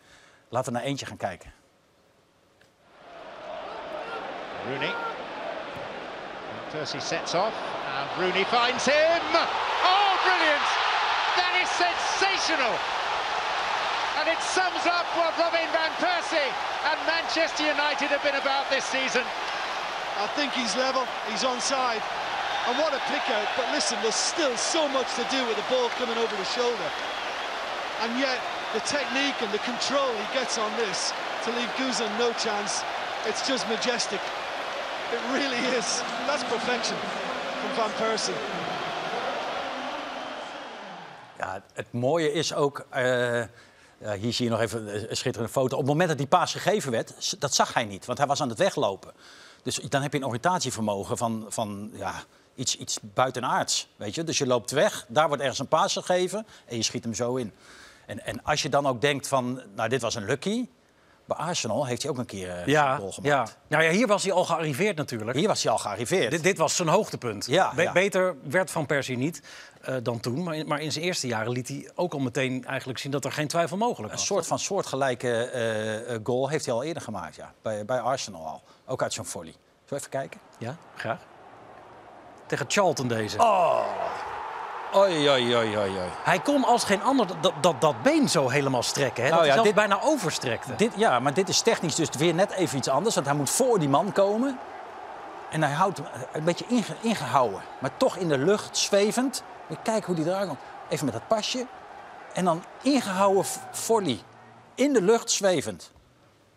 Laten 0.49 0.71
we 0.73 0.77
naar 0.79 0.87
eentje 0.87 1.05
gaan 1.05 1.17
kijken. 1.17 1.53
Rooney. 4.69 4.93
Persie 6.71 6.99
sets 6.99 7.33
off, 7.33 7.53
and 7.99 8.09
Rooney 8.19 8.45
finds 8.45 8.85
him. 8.85 9.62
Sensational! 12.43 12.75
And 14.19 14.27
it 14.27 14.39
sums 14.43 14.85
up 14.85 15.07
what 15.15 15.31
Robin 15.39 15.67
van 15.71 15.91
Persie 15.99 16.51
and 16.91 16.99
Manchester 17.07 17.63
United 17.63 18.11
have 18.11 18.23
been 18.23 18.35
about 18.35 18.69
this 18.69 18.83
season. 18.85 19.23
I 20.19 20.27
think 20.35 20.51
he's 20.53 20.75
level, 20.75 21.07
he's 21.31 21.43
onside. 21.43 22.03
And 22.67 22.77
what 22.77 22.93
a 22.93 22.99
pick 23.11 23.23
out. 23.31 23.47
But 23.57 23.71
listen, 23.71 23.97
there's 24.01 24.15
still 24.15 24.55
so 24.55 24.87
much 24.87 25.07
to 25.15 25.25
do 25.31 25.45
with 25.47 25.57
the 25.57 25.67
ball 25.69 25.89
coming 25.99 26.17
over 26.17 26.35
the 26.35 26.45
shoulder. 26.45 26.89
And 28.01 28.19
yet, 28.19 28.39
the 28.73 28.79
technique 28.81 29.35
and 29.41 29.51
the 29.51 29.59
control 29.59 30.11
he 30.11 30.33
gets 30.33 30.57
on 30.57 30.71
this 30.77 31.11
to 31.43 31.51
leave 31.51 31.69
Guzan 31.75 32.11
no 32.19 32.31
chance, 32.33 32.83
it's 33.25 33.47
just 33.47 33.67
majestic. 33.67 34.21
It 35.11 35.19
really 35.31 35.59
is. 35.75 36.01
That's 36.27 36.43
perfection 36.43 36.97
from 36.97 37.71
Van 37.75 37.91
Persie. 37.99 38.72
Ja, 41.43 41.63
het 41.73 41.91
mooie 41.91 42.31
is 42.31 42.53
ook, 42.53 42.85
eh, 42.89 43.43
hier 43.97 44.33
zie 44.33 44.45
je 44.45 44.49
nog 44.49 44.59
even 44.59 45.09
een 45.09 45.17
schitterende 45.17 45.53
foto. 45.53 45.73
Op 45.73 45.81
het 45.81 45.89
moment 45.89 46.09
dat 46.09 46.17
die 46.17 46.27
paas 46.27 46.51
gegeven 46.51 46.91
werd, 46.91 47.35
dat 47.39 47.53
zag 47.53 47.73
hij 47.73 47.85
niet, 47.85 48.05
want 48.05 48.17
hij 48.17 48.27
was 48.27 48.41
aan 48.41 48.49
het 48.49 48.57
weglopen. 48.57 49.13
Dus 49.63 49.75
dan 49.75 50.01
heb 50.01 50.11
je 50.11 50.17
een 50.17 50.25
oriëntatievermogen 50.25 51.17
van, 51.17 51.45
van 51.49 51.91
ja, 51.93 52.23
iets, 52.55 52.77
iets 52.77 52.99
buitenaards. 53.01 53.87
Weet 53.95 54.15
je? 54.15 54.23
Dus 54.23 54.37
je 54.37 54.47
loopt 54.47 54.71
weg, 54.71 55.05
daar 55.07 55.27
wordt 55.27 55.41
ergens 55.41 55.59
een 55.59 55.67
paas 55.67 55.93
gegeven 55.93 56.45
en 56.65 56.75
je 56.75 56.83
schiet 56.83 57.03
hem 57.03 57.13
zo 57.13 57.35
in. 57.35 57.53
En, 58.05 58.25
en 58.25 58.43
als 58.43 58.61
je 58.61 58.69
dan 58.69 58.87
ook 58.87 59.01
denkt 59.01 59.27
van, 59.27 59.61
nou 59.75 59.89
dit 59.89 60.01
was 60.01 60.15
een 60.15 60.25
lucky. 60.25 60.67
Bij 61.37 61.45
Arsenal 61.45 61.85
heeft 61.85 62.01
hij 62.01 62.11
ook 62.11 62.17
een 62.17 62.25
keer 62.25 62.49
eh, 62.49 62.55
zo'n 62.57 62.65
Ja, 62.71 62.95
goal 62.95 63.07
ja. 63.07 63.13
gemaakt. 63.31 63.57
Nou 63.67 63.83
ja, 63.83 63.89
hier 63.91 64.07
was 64.07 64.23
hij 64.23 64.31
al 64.31 64.45
gearriveerd 64.45 64.97
natuurlijk. 64.97 65.37
Hier 65.37 65.47
was 65.47 65.63
hij 65.63 65.71
al 65.71 65.77
gearriveerd. 65.77 66.31
Dit, 66.31 66.43
dit 66.43 66.57
was 66.57 66.75
zijn 66.75 66.87
hoogtepunt. 66.87 67.45
Ja, 67.45 67.73
Be- 67.75 67.81
ja. 67.81 67.91
Beter 67.91 68.35
werd 68.43 68.71
Van 68.71 68.85
Persie 68.85 69.17
niet 69.17 69.41
eh, 69.81 69.95
dan 70.03 70.19
toen. 70.19 70.43
Maar 70.43 70.55
in, 70.55 70.67
maar 70.67 70.79
in 70.81 70.91
zijn 70.91 71.05
eerste 71.05 71.27
jaren 71.27 71.51
liet 71.51 71.67
hij 71.67 71.91
ook 71.95 72.13
al 72.13 72.19
meteen 72.19 72.65
eigenlijk 72.65 72.99
zien 72.99 73.11
dat 73.11 73.25
er 73.25 73.31
geen 73.31 73.47
twijfel 73.47 73.77
mogelijk 73.77 74.11
Een 74.11 74.17
was. 74.17 74.27
soort 74.27 74.47
van 74.47 74.59
soortgelijke 74.59 75.43
eh, 75.49 76.13
eh, 76.15 76.19
goal 76.23 76.49
heeft 76.49 76.65
hij 76.65 76.73
al 76.73 76.83
eerder 76.83 77.03
gemaakt, 77.03 77.35
ja. 77.35 77.53
Bij, 77.61 77.85
bij 77.85 77.99
Arsenal 77.99 78.45
al. 78.47 78.61
Ook 78.85 79.01
uit 79.01 79.13
zo'n 79.13 79.25
volley. 79.25 79.51
Zullen 79.51 79.59
we 79.87 79.95
even 79.95 80.09
kijken? 80.09 80.39
Ja, 80.57 80.75
graag. 80.95 81.19
Tegen 82.47 82.65
Charlton 82.69 83.07
deze. 83.07 83.37
Oh. 83.37 83.85
Oei, 84.95 85.29
oei, 85.29 85.55
oei, 85.55 85.77
oei, 85.77 85.77
oei. 85.97 86.09
Hij 86.23 86.39
kon 86.39 86.63
als 86.63 86.83
geen 86.83 87.03
ander 87.03 87.27
dat, 87.41 87.53
dat, 87.61 87.81
dat 87.81 88.01
been 88.03 88.29
zo 88.29 88.49
helemaal 88.49 88.83
strekken. 88.83 89.23
Hè? 89.23 89.29
Nou 89.29 89.41
dat 89.41 89.49
ja, 89.49 89.55
hij 89.55 89.63
dit- 89.63 89.75
bijna 89.75 90.01
overstrekte. 90.01 90.75
Dit, 90.75 90.91
ja, 90.95 91.19
maar 91.19 91.33
dit 91.33 91.49
is 91.49 91.61
technisch 91.61 91.95
dus 91.95 92.09
weer 92.17 92.33
net 92.33 92.51
even 92.51 92.77
iets 92.77 92.87
anders. 92.87 93.15
Want 93.15 93.27
hij 93.27 93.35
moet 93.35 93.49
voor 93.49 93.79
die 93.79 93.89
man 93.89 94.11
komen. 94.11 94.59
En 95.51 95.63
hij 95.63 95.71
houdt 95.71 95.97
hem 95.97 96.07
een 96.33 96.43
beetje 96.43 96.65
inge- 96.67 96.95
ingehouden. 97.01 97.61
Maar 97.79 97.97
toch 97.97 98.15
in 98.17 98.27
de 98.27 98.37
lucht, 98.37 98.77
zwevend. 98.77 99.43
Kijken 99.83 100.05
hoe 100.05 100.15
die 100.15 100.25
eruit 100.25 100.47
komt. 100.47 100.59
Even 100.89 101.05
met 101.05 101.13
dat 101.13 101.27
pasje. 101.27 101.65
En 102.33 102.45
dan 102.45 102.63
ingehouden 102.81 103.45
volley. 103.71 104.19
In 104.75 104.93
de 104.93 105.01
lucht, 105.01 105.31
zwevend. 105.31 105.91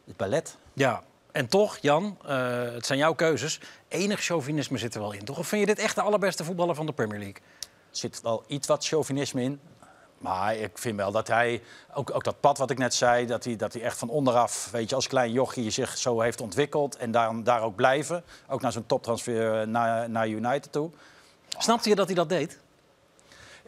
Het 0.06 0.16
ballet. 0.16 0.56
Ja, 0.72 1.02
en 1.32 1.46
toch, 1.48 1.78
Jan, 1.80 2.18
eh, 2.26 2.36
het 2.74 2.86
zijn 2.86 2.98
jouw 2.98 3.12
keuzes. 3.14 3.60
Enig 3.88 4.20
chauvinisme 4.20 4.78
zit 4.78 4.94
er 4.94 5.00
wel 5.00 5.12
in, 5.12 5.24
toch? 5.24 5.38
Of 5.38 5.46
vind 5.46 5.60
je 5.60 5.66
dit 5.74 5.78
echt 5.84 5.94
de 5.94 6.00
allerbeste 6.02 6.44
voetballer 6.44 6.74
van 6.74 6.86
de 6.86 6.92
Premier 6.92 7.18
League? 7.18 7.42
Er 7.96 8.02
zit 8.02 8.20
wel 8.22 8.44
iets 8.46 8.66
wat 8.66 8.86
chauvinisme 8.86 9.42
in. 9.42 9.60
Maar 10.18 10.56
ik 10.56 10.78
vind 10.78 10.96
wel 10.96 11.12
dat 11.12 11.28
hij, 11.28 11.62
ook, 11.94 12.14
ook 12.14 12.24
dat 12.24 12.40
pad 12.40 12.58
wat 12.58 12.70
ik 12.70 12.78
net 12.78 12.94
zei, 12.94 13.26
dat 13.26 13.44
hij, 13.44 13.56
dat 13.56 13.72
hij 13.72 13.82
echt 13.82 13.98
van 13.98 14.08
onderaf, 14.08 14.68
weet 14.72 14.88
je, 14.88 14.94
als 14.94 15.06
klein 15.06 15.32
jochie 15.32 15.70
zich 15.70 15.98
zo 15.98 16.20
heeft 16.20 16.40
ontwikkeld. 16.40 16.96
En 16.96 17.10
daar, 17.10 17.42
daar 17.42 17.62
ook 17.62 17.74
blijven. 17.74 18.24
Ook 18.48 18.60
naar 18.60 18.72
zo'n 18.72 18.86
toptransfer 18.86 19.60
eh, 19.60 19.66
naar, 19.66 20.10
naar 20.10 20.28
United 20.28 20.72
toe. 20.72 20.90
Snapte 21.58 21.88
je 21.88 21.94
dat 21.94 22.06
hij 22.06 22.14
dat 22.14 22.28
deed? 22.28 22.58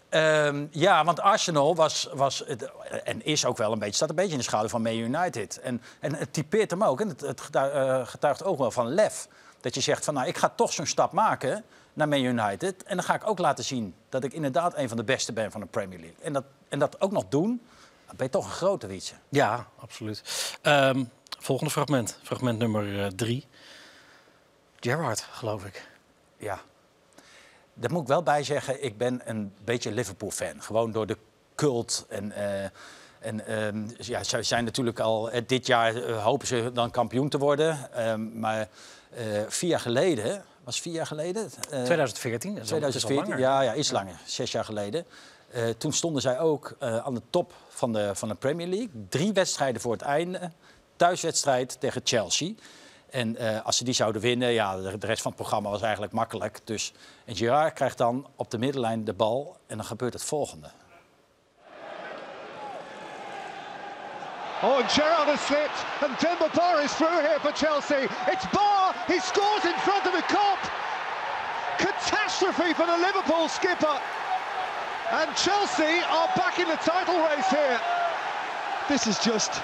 Ehm, 0.08 0.66
ja, 0.70 1.04
want 1.04 1.20
Arsenal 1.20 1.74
was, 1.76 2.08
was 2.12 2.42
het- 2.46 2.70
en 3.04 3.24
is 3.24 3.44
ook 3.44 3.56
wel 3.56 3.72
een 3.72 3.78
beetje, 3.78 3.94
staat 3.94 4.08
een 4.08 4.14
beetje 4.14 4.32
in 4.32 4.38
de 4.38 4.44
schaduw 4.44 4.68
van 4.68 4.82
Man 4.82 4.92
United. 4.96 5.60
En, 5.60 5.82
en 6.00 6.14
het 6.14 6.32
typeert 6.32 6.70
hem 6.70 6.84
ook. 6.84 7.00
En 7.00 7.08
het, 7.08 7.20
het 7.20 7.40
eh, 7.52 8.06
getuigt 8.06 8.44
ook 8.44 8.58
wel 8.58 8.70
van 8.70 8.88
lef. 8.88 9.28
Dat 9.60 9.74
je 9.74 9.80
zegt 9.80 10.04
van, 10.04 10.14
nou, 10.14 10.26
ik 10.26 10.38
ga 10.38 10.48
toch 10.48 10.72
zo'n 10.72 10.86
stap 10.86 11.12
maken 11.12 11.64
naar 11.92 12.08
Man 12.08 12.22
United. 12.22 12.82
En 12.82 12.96
dan 12.96 13.04
ga 13.04 13.14
ik 13.14 13.26
ook 13.26 13.38
laten 13.38 13.64
zien 13.64 13.94
dat 14.08 14.24
ik 14.24 14.32
inderdaad 14.32 14.76
een 14.76 14.88
van 14.88 14.96
de 14.96 15.04
beste 15.04 15.32
ben 15.32 15.50
van 15.50 15.60
de 15.60 15.66
Premier 15.66 15.98
League. 15.98 16.16
En 16.22 16.32
dat, 16.32 16.44
en 16.68 16.78
dat 16.78 17.00
ook 17.00 17.12
nog 17.12 17.24
doen, 17.28 17.62
dan 18.06 18.16
ben 18.16 18.26
je 18.26 18.32
toch 18.32 18.44
een 18.44 18.50
grote 18.50 18.86
wietse. 18.86 19.14
Ja, 19.28 19.66
absoluut. 19.78 20.22
Ehm, 20.62 21.04
volgende 21.38 21.72
fragment, 21.72 22.18
fragment 22.22 22.58
nummer 22.58 23.04
eh, 23.04 23.06
drie. 23.06 23.46
Gerrard, 24.80 25.20
geloof 25.20 25.64
ik. 25.64 25.88
Ja. 26.36 26.60
Daar 27.74 27.92
moet 27.92 28.02
ik 28.02 28.08
wel 28.08 28.22
bij 28.22 28.42
zeggen, 28.42 28.84
ik 28.84 28.98
ben 28.98 29.20
een 29.24 29.52
beetje 29.64 29.92
Liverpool-fan. 29.92 30.62
Gewoon 30.62 30.92
door 30.92 31.06
de 31.06 31.16
cult. 31.54 32.06
En, 32.08 32.32
eh, 32.32 32.70
en 33.20 33.46
ehm, 33.46 33.88
ja, 33.98 34.22
ze 34.24 34.42
zijn 34.42 34.64
natuurlijk 34.64 35.00
al 35.00 35.30
eh, 35.30 35.42
dit 35.46 35.66
jaar 35.66 35.96
eh, 35.96 36.24
hopen 36.24 36.46
ze 36.46 36.70
dan 36.72 36.90
kampioen 36.90 37.28
te 37.28 37.38
worden. 37.38 37.92
Ehm, 37.94 38.38
maar 38.40 38.68
eh, 39.10 39.24
vier 39.48 39.70
jaar 39.70 39.80
geleden, 39.80 40.44
was 40.64 40.80
vier 40.80 40.92
jaar 40.92 41.06
geleden? 41.06 41.42
Eh, 41.70 41.82
2014. 41.82 42.54
dat 42.54 42.64
is 42.64 42.72
al- 42.72 42.80
dat 42.80 42.88
is 42.94 43.02
al 43.02 43.08
2014, 43.08 43.16
langer. 43.16 43.38
ja, 43.38 43.60
ja, 43.72 43.74
iets 43.74 43.90
langer, 43.90 44.20
zes 44.24 44.52
jaar 44.52 44.64
geleden. 44.64 45.06
Toen 45.78 45.92
stonden 45.92 46.22
zij 46.22 46.38
ook 46.38 46.76
aan 46.80 47.14
de 47.14 47.22
top 47.30 47.52
van 47.68 47.92
de, 47.92 48.10
van 48.14 48.28
de 48.28 48.34
Premier 48.34 48.66
League. 48.66 48.90
Drie 49.08 49.32
wedstrijden 49.32 49.80
voor 49.80 49.92
het 49.92 50.02
einde. 50.02 50.50
Thuiswedstrijd 50.96 51.80
tegen 51.80 52.00
Chelsea. 52.04 52.52
En 53.10 53.62
als 53.64 53.76
ze 53.76 53.84
die 53.84 53.94
zouden 53.94 54.22
winnen, 54.22 54.50
ja, 54.52 54.76
de, 54.76 54.98
de 54.98 55.06
rest 55.06 55.22
van 55.22 55.30
het 55.30 55.40
programma 55.40 55.70
was 55.70 55.82
eigenlijk 55.82 56.12
makkelijk. 56.12 56.60
Dus, 56.64 56.92
en 57.24 57.36
Gerard 57.36 57.72
krijgt 57.74 57.98
dan 57.98 58.26
op 58.36 58.50
de 58.50 58.58
middenlijn 58.58 59.04
de 59.04 59.12
bal 59.12 59.56
en 59.66 59.76
dan 59.76 59.86
gebeurt 59.86 60.12
het 60.12 60.24
volgende. 60.24 60.70
Oh, 64.60 64.80
and 64.80 64.88
Gerrard 64.90 65.30
has 65.30 65.40
slipped, 65.46 65.78
and 66.02 66.10
Demba 66.18 66.50
Ba 66.50 66.82
is 66.82 66.92
through 66.94 67.22
here 67.22 67.38
for 67.38 67.52
Chelsea. 67.52 68.10
It's 68.26 68.46
Ba, 68.50 68.90
he 69.06 69.20
scores 69.20 69.64
in 69.64 69.74
front 69.86 70.04
of 70.06 70.12
the 70.12 70.26
cop. 70.26 70.58
Catastrophe 71.78 72.74
for 72.74 72.86
the 72.86 72.98
Liverpool 72.98 73.46
skipper. 73.46 74.00
And 75.12 75.30
Chelsea 75.36 76.02
are 76.10 76.26
back 76.34 76.58
in 76.58 76.66
the 76.66 76.76
title 76.82 77.22
race 77.22 77.48
here. 77.48 77.80
This 78.88 79.06
is 79.06 79.18
just 79.20 79.62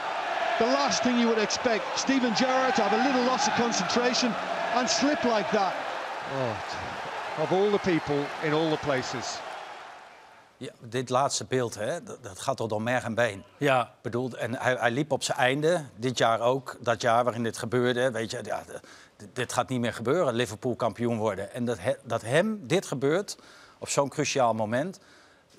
the 0.61 0.67
last 0.67 1.03
thing 1.03 1.19
you 1.19 1.27
would 1.27 1.43
expect. 1.43 1.99
Steven 1.99 2.33
Gerrard 2.37 2.77
to 2.77 2.83
have 2.87 2.95
a 2.95 3.03
little 3.03 3.25
loss 3.27 3.49
of 3.49 3.55
concentration 3.55 4.33
and 4.75 4.89
slip 4.89 5.25
like 5.25 5.51
that. 5.51 5.75
Oh, 6.39 7.43
of 7.43 7.53
all 7.53 7.71
the 7.71 7.79
people 7.79 8.25
in 8.45 8.53
all 8.53 8.71
the 8.71 8.77
places. 8.77 9.41
Ja, 10.65 10.73
dit 10.81 11.09
laatste 11.09 11.45
beeld, 11.45 11.75
hè, 11.75 12.03
dat, 12.03 12.23
dat 12.23 12.39
gaat 12.41 12.57
toch 12.57 12.69
door 12.69 12.83
merg 12.83 13.05
en 13.05 13.15
been. 13.15 13.43
Ja, 13.59 13.95
bedoel, 14.03 14.37
en 14.37 14.55
hij, 14.59 14.75
hij 14.75 14.91
liep 14.91 15.13
op 15.13 15.23
zijn 15.23 15.39
einde, 15.39 15.85
dit 15.97 16.19
jaar 16.19 16.41
ook, 16.41 16.77
dat 16.81 17.01
jaar 17.01 17.25
waarin 17.25 17.43
dit 17.43 17.59
gebeurde. 17.59 18.11
Weet 18.11 18.31
je, 18.31 18.41
ja, 18.43 18.63
dit 19.33 19.53
gaat 19.53 19.69
niet 19.69 19.81
meer 19.81 19.93
gebeuren, 19.95 20.35
Liverpool 20.35 20.77
kampioen 20.77 21.19
worden. 21.19 21.53
En 21.53 21.65
dat, 21.65 21.79
he- 21.79 21.97
dat 22.05 22.23
hem 22.23 22.67
dit 22.67 22.87
gebeurt 22.87 23.37
op 23.79 23.89
zo'n 23.89 24.09
cruciaal 24.09 24.55
moment, 24.55 24.99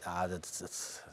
ja, 0.03 0.27
dat, 0.27 0.55
dat 0.59 1.03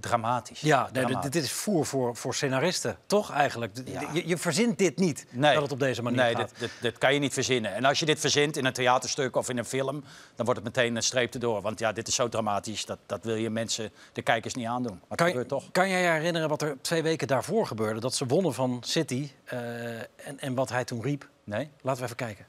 dramatisch. 0.00 0.60
ja 0.60 0.88
nee, 0.92 1.18
dit, 1.18 1.34
is 1.34 1.52
voer 1.52 1.86
voor, 1.86 2.16
voor 2.16 2.34
scenaristen, 2.34 2.96
toch 3.06 3.30
eigenlijk? 3.30 3.76
Ja. 3.84 4.10
Je, 4.12 4.28
je 4.28 4.36
verzint 4.36 4.78
dit 4.78 4.98
niet, 4.98 5.26
Nee, 5.30 5.52
dat 5.54 5.62
het 5.62 5.72
op 5.72 5.78
deze 5.78 6.02
manier 6.02 6.18
nee, 6.22 6.34
gaat. 6.34 6.48
dit, 6.48 6.58
dit, 6.58 6.70
dit 6.80 6.98
kan 6.98 7.14
je 7.14 7.20
niet 7.20 7.32
verzinnen. 7.32 7.74
En 7.74 7.84
als 7.84 7.98
je 7.98 8.06
dit 8.06 8.20
verzint 8.20 8.56
in 8.56 8.64
een 8.64 8.72
theaterstuk 8.72 9.36
of 9.36 9.48
in 9.48 9.58
een 9.58 9.64
film, 9.64 10.04
dan 10.34 10.44
wordt 10.46 10.60
het 10.64 10.76
meteen 10.76 10.96
een 10.96 11.02
streep 11.02 11.34
erdoor. 11.34 11.60
Want 11.60 11.78
ja, 11.78 11.92
dit 11.92 12.08
is 12.08 12.14
zo 12.14 12.28
dramatisch, 12.28 12.84
dat, 12.84 12.98
dat 13.06 13.24
wil 13.24 13.34
je 13.36 13.50
mensen, 13.50 13.90
de 14.12 14.22
kijkers 14.22 14.54
niet 14.54 14.66
aandoen. 14.66 15.00
Maar 15.08 15.16
Kan 15.16 15.26
gebeurt 15.26 15.48
toch. 15.48 15.64
kan 15.72 15.88
jij 15.88 16.02
je 16.02 16.08
herinneren 16.08 16.48
wat 16.48 16.62
er 16.62 16.76
twee 16.80 17.02
weken 17.02 17.26
daarvoor 17.26 17.66
gebeurde? 17.66 18.00
Dat 18.00 18.14
ze 18.14 18.26
wonnen 18.26 18.54
van 18.54 18.78
City 18.86 19.30
eh, 19.44 19.98
en, 19.98 20.38
en 20.38 20.54
wat 20.54 20.68
hij 20.68 20.84
toen 20.84 21.02
riep? 21.02 21.28
Nee? 21.44 21.70
Laten 21.80 22.00
we 22.00 22.04
even 22.04 22.16
kijken. 22.16 22.46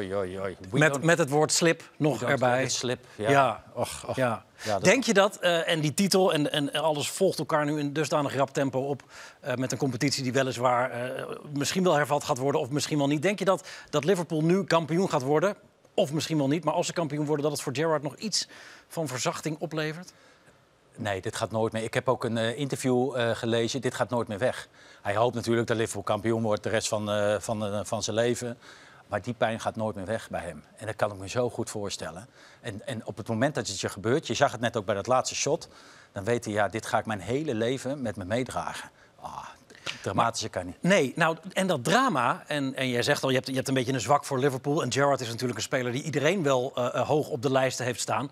Oei, 0.00 0.14
oei, 0.14 0.28
oei, 0.38 0.40
oei. 0.40 0.56
We 0.70 0.78
Met, 0.78 1.02
met 1.02 1.18
het 1.18 1.28
woord 1.30 1.52
slip 1.52 1.82
nog 1.96 2.22
erbij. 2.22 2.68
slip. 2.68 3.04
Ja. 3.16 3.30
Ja. 3.30 3.62
Och, 3.72 4.04
och. 4.06 4.16
Ja. 4.16 4.44
Ja, 4.62 4.72
dat- 4.72 4.84
Denk 4.84 5.04
je 5.04 5.14
dat, 5.14 5.36
eh, 5.36 5.68
en 5.68 5.80
die 5.80 5.94
titel 5.94 6.32
en, 6.32 6.52
en 6.52 6.72
alles 6.72 7.10
volgt 7.10 7.38
elkaar 7.38 7.64
nu 7.64 7.78
in 7.78 7.92
dusdanig 7.92 8.34
rap 8.36 8.50
tempo 8.50 8.80
op... 8.80 9.02
eh, 9.40 9.54
met 9.54 9.72
een 9.72 9.78
competitie 9.78 10.22
die 10.22 10.32
weliswaar 10.32 10.90
eh, 10.90 11.26
misschien 11.52 11.82
wel 11.82 11.94
hervat 11.94 12.24
gaat 12.24 12.38
worden 12.38 12.60
of 12.60 12.70
misschien 12.70 12.98
wel 12.98 13.06
niet. 13.06 13.22
Denk 13.22 13.38
je 13.38 13.44
dat, 13.44 13.68
dat 13.90 14.04
Liverpool 14.04 14.42
nu 14.42 14.64
kampioen 14.64 15.10
gaat 15.10 15.22
worden? 15.22 15.54
Of 15.94 16.12
misschien 16.12 16.38
wel 16.38 16.48
niet, 16.48 16.64
maar 16.64 16.74
als 16.74 16.86
ze 16.86 16.92
kampioen 16.92 17.26
worden... 17.26 17.42
dat 17.42 17.52
het 17.52 17.62
voor 17.62 17.74
Gerrard 17.74 18.02
nog 18.02 18.16
iets 18.16 18.48
van 18.88 19.08
verzachting 19.08 19.56
oplevert? 19.58 20.12
Nee, 20.96 21.20
dit 21.20 21.36
gaat 21.36 21.50
nooit 21.50 21.72
meer. 21.72 21.82
Ik 21.82 21.94
heb 21.94 22.08
ook 22.08 22.24
een 22.24 22.36
interview 22.56 23.14
gelezen. 23.34 23.80
Dit 23.80 23.94
gaat 23.94 24.10
nooit 24.10 24.28
meer 24.28 24.38
weg. 24.38 24.68
Hij 25.02 25.16
hoopt 25.16 25.34
natuurlijk 25.34 25.66
dat 25.66 25.76
Liverpool 25.76 26.02
kampioen 26.02 26.42
wordt 26.42 26.62
de 26.62 26.68
rest 26.68 26.88
van, 26.88 27.10
van, 27.40 27.86
van 27.86 28.02
zijn 28.02 28.16
leven. 28.16 28.58
Maar 29.10 29.22
die 29.22 29.34
pijn 29.34 29.60
gaat 29.60 29.76
nooit 29.76 29.96
meer 29.96 30.06
weg 30.06 30.30
bij 30.30 30.40
hem. 30.40 30.64
En 30.76 30.86
dat 30.86 30.96
kan 30.96 31.12
ik 31.12 31.18
me 31.18 31.28
zo 31.28 31.50
goed 31.50 31.70
voorstellen. 31.70 32.28
En, 32.60 32.86
en 32.86 33.06
op 33.06 33.16
het 33.16 33.28
moment 33.28 33.54
dat 33.54 33.66
het 33.66 33.80
je 33.80 33.88
gebeurt, 33.88 34.26
je 34.26 34.34
zag 34.34 34.52
het 34.52 34.60
net 34.60 34.76
ook 34.76 34.84
bij 34.84 34.94
dat 34.94 35.06
laatste 35.06 35.34
shot, 35.34 35.68
dan 36.12 36.24
weet 36.24 36.44
hij, 36.44 36.54
ja, 36.54 36.68
dit 36.68 36.86
ga 36.86 36.98
ik 36.98 37.06
mijn 37.06 37.20
hele 37.20 37.54
leven 37.54 38.02
met 38.02 38.16
me 38.16 38.24
meedragen. 38.24 38.90
Ah, 39.20 39.46
dramatischer 40.02 40.50
kan 40.50 40.66
niet. 40.66 40.82
Nee, 40.82 41.12
nou, 41.16 41.36
en 41.52 41.66
dat 41.66 41.84
drama, 41.84 42.44
en, 42.46 42.74
en 42.74 42.88
jij 42.88 43.02
zegt 43.02 43.22
al, 43.22 43.28
je 43.28 43.34
hebt, 43.34 43.46
je 43.46 43.54
hebt 43.54 43.68
een 43.68 43.74
beetje 43.74 43.92
een 43.92 44.00
zwak 44.00 44.24
voor 44.24 44.38
Liverpool. 44.38 44.82
En 44.82 44.92
Gerrard 44.92 45.20
is 45.20 45.28
natuurlijk 45.28 45.58
een 45.58 45.64
speler 45.64 45.92
die 45.92 46.02
iedereen 46.02 46.42
wel 46.42 46.72
eh, 46.74 46.86
eh, 46.86 47.06
hoog 47.06 47.28
op 47.28 47.42
de 47.42 47.50
lijsten 47.50 47.84
heeft 47.84 48.00
staan. 48.00 48.30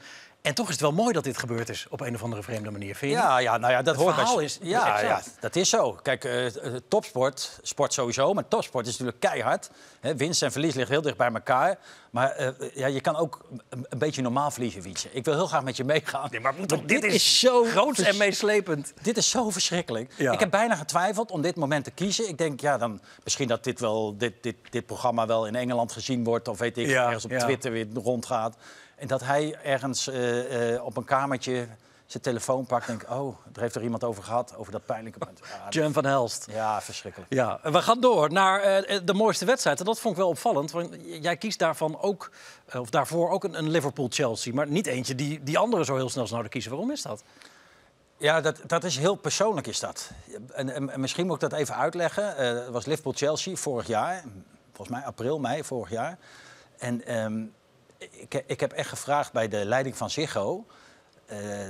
En 0.49 0.55
toch 0.55 0.67
is 0.67 0.73
het 0.73 0.81
wel 0.81 0.93
mooi 0.93 1.12
dat 1.12 1.25
dit 1.25 1.38
gebeurd 1.38 1.69
is 1.69 1.87
op 1.90 2.00
een 2.00 2.14
of 2.14 2.23
andere 2.23 2.43
vreemde 2.43 2.71
manier. 2.71 2.95
Vind 2.95 3.12
je? 3.12 3.19
Ja, 3.19 3.38
ja, 3.38 3.57
nou 3.57 3.73
ja, 3.73 3.83
dat 3.83 3.95
Het 3.95 4.05
hoort 4.05 4.14
bij- 4.14 4.25
verhaal 4.25 4.43
is 4.43 4.59
ja, 4.62 5.00
ja, 5.00 5.23
dat 5.40 5.57
is 5.57 5.69
zo. 5.69 5.99
Kijk, 6.02 6.25
eh, 6.25 6.47
eh, 6.47 6.75
topsport, 6.88 7.59
sport 7.62 7.93
sowieso, 7.93 8.35
maar 8.35 8.49
topsport 8.49 8.87
is 8.87 8.93
natuurlijk 8.93 9.21
keihard. 9.21 9.71
Hè, 10.00 10.17
winst 10.17 10.43
en 10.43 10.52
verlies 10.52 10.75
liggen 10.75 10.93
heel 10.93 11.02
dicht 11.02 11.17
bij 11.17 11.33
elkaar. 11.33 11.78
Maar 12.11 12.31
eh, 12.31 12.49
ja, 12.75 12.87
je 12.87 13.00
kan 13.00 13.17
ook 13.17 13.45
een, 13.69 13.87
een 13.88 13.99
beetje 13.99 14.23
normaal 14.23 14.50
verliezen, 14.50 14.83
Wietse. 14.83 15.09
Ik 15.12 15.25
wil 15.25 15.35
heel 15.35 15.47
graag 15.47 15.62
met 15.62 15.76
je 15.76 15.85
meegaan. 15.85 16.28
Nee, 16.31 16.40
maar 16.40 16.55
dit, 16.87 17.05
is, 17.05 17.40
zo 17.40 17.64
groots 17.64 17.99
en 17.99 18.17
meeslepend. 18.17 18.93
Dit 19.02 19.17
is 19.17 19.31
zo 19.31 19.50
verschrikkelijk. 19.50 20.12
Ja. 20.17 20.33
Ik 20.33 20.40
heb 20.40 20.50
bijna 20.50 20.75
getwijfeld 20.75 21.31
om 21.31 21.43
dit 21.43 21.57
moment 21.57 21.85
te 21.85 21.90
kiezen. 21.90 22.28
Ik 22.28 22.38
denk, 22.38 22.61
ja, 22.61 22.78
dan 22.78 23.00
misschien 23.25 23.49
dat 23.49 23.64
dit, 23.64 23.81
wel, 23.81 24.17
dit, 24.17 24.43
dit, 24.43 24.57
dit 24.71 24.87
programma 24.87 25.26
wel 25.26 25.47
in 25.47 25.55
Engeland 25.55 25.93
gezien 25.93 26.25
wordt... 26.25 26.49
of 26.49 26.59
weet 26.59 26.78
ik, 26.78 26.87
Ja, 26.87 27.07
ergens 27.07 27.25
op 27.25 27.31
ja. 27.31 27.38
Twitter 27.38 27.73
weer 27.73 27.87
rondgaat. 27.95 28.57
En 28.99 29.07
dat 29.07 29.21
hij 29.25 29.59
ergens 29.62 30.09
eh, 30.09 30.75
eh, 30.75 30.85
op 30.85 30.97
een 30.97 31.05
kamertje 31.05 31.69
zijn 32.07 32.23
telefoon 32.23 32.67
pakt 32.67 32.88
en 32.88 32.97
denkt... 32.99 33.12
oh, 33.12 33.37
er 33.55 33.61
heeft 33.61 33.75
er 33.75 33.83
iemand 33.83 34.05
over 34.05 34.23
gehad, 34.23 34.57
over 34.57 34.73
dat 34.73 34.87
pijnlijke 34.87 35.19
punt. 35.19 35.40
Van 35.95 36.05
Helst. 36.05 36.47
ja, 36.50 36.83
verschrikkelijk. 36.83 37.33
Ja, 37.33 37.61
we 37.62 37.83
gaan 37.83 38.00
door 38.00 38.33
naar 38.33 38.61
eh, 38.61 39.00
de 39.05 39.14
mooiste 39.14 39.45
wedstrijd. 39.45 39.78
En 39.78 39.85
dat 39.85 40.00
vond 40.00 40.14
ik 40.14 40.21
wel 40.21 40.28
opvallend. 40.31 40.71
Want 40.71 40.97
jij 41.05 41.37
kiest 41.37 41.59
daarvan 41.59 42.00
ook, 42.00 42.31
of 42.75 42.90
daarvoor 42.90 43.31
ook 43.31 43.45
een, 43.45 43.59
een 43.59 43.71
Liverpool-Chelsea. 43.71 44.55
Maar 44.55 44.69
niet 44.69 44.87
eentje 44.87 45.14
die, 45.14 45.43
die 45.43 45.59
anderen 45.59 45.85
zo 45.85 45.97
heel 45.97 46.11
snel 46.11 46.26
zouden 46.26 46.50
kiezen. 46.50 46.71
Waarom 46.71 46.90
is 46.90 47.02
dat? 47.02 47.23
Ja, 48.17 48.40
dat, 48.40 48.61
dat 48.67 48.85
is 48.85 48.99
heel 48.99 49.14
persoonlijk 49.14 49.67
is 49.67 49.81
dat. 49.81 50.11
En, 50.55 50.75
en, 50.75 50.90
en 50.90 51.00
misschien 51.00 51.26
moet 51.26 51.43
ik 51.43 51.50
dat 51.50 51.59
even 51.61 51.75
uitleggen. 51.75 52.37
Eh, 52.37 52.49
Het 52.49 52.69
was 52.69 52.87
Liverpool-Chelsea 52.87 53.57
vorig 53.57 53.87
jaar. 53.87 54.25
Volgens 54.73 54.97
mij 54.99 55.07
april, 55.07 55.38
mei 55.38 55.64
vorig 55.64 55.90
jaar. 55.90 56.19
En 56.78 57.05
ehm, 57.07 57.45
ik, 57.99 58.43
ik 58.47 58.61
heb 58.61 58.73
echt 58.73 58.88
gevraagd 58.88 59.33
bij 59.33 59.49
de 59.49 59.64
leiding 59.64 59.97
van 59.97 60.11
Ziggo... 60.11 60.64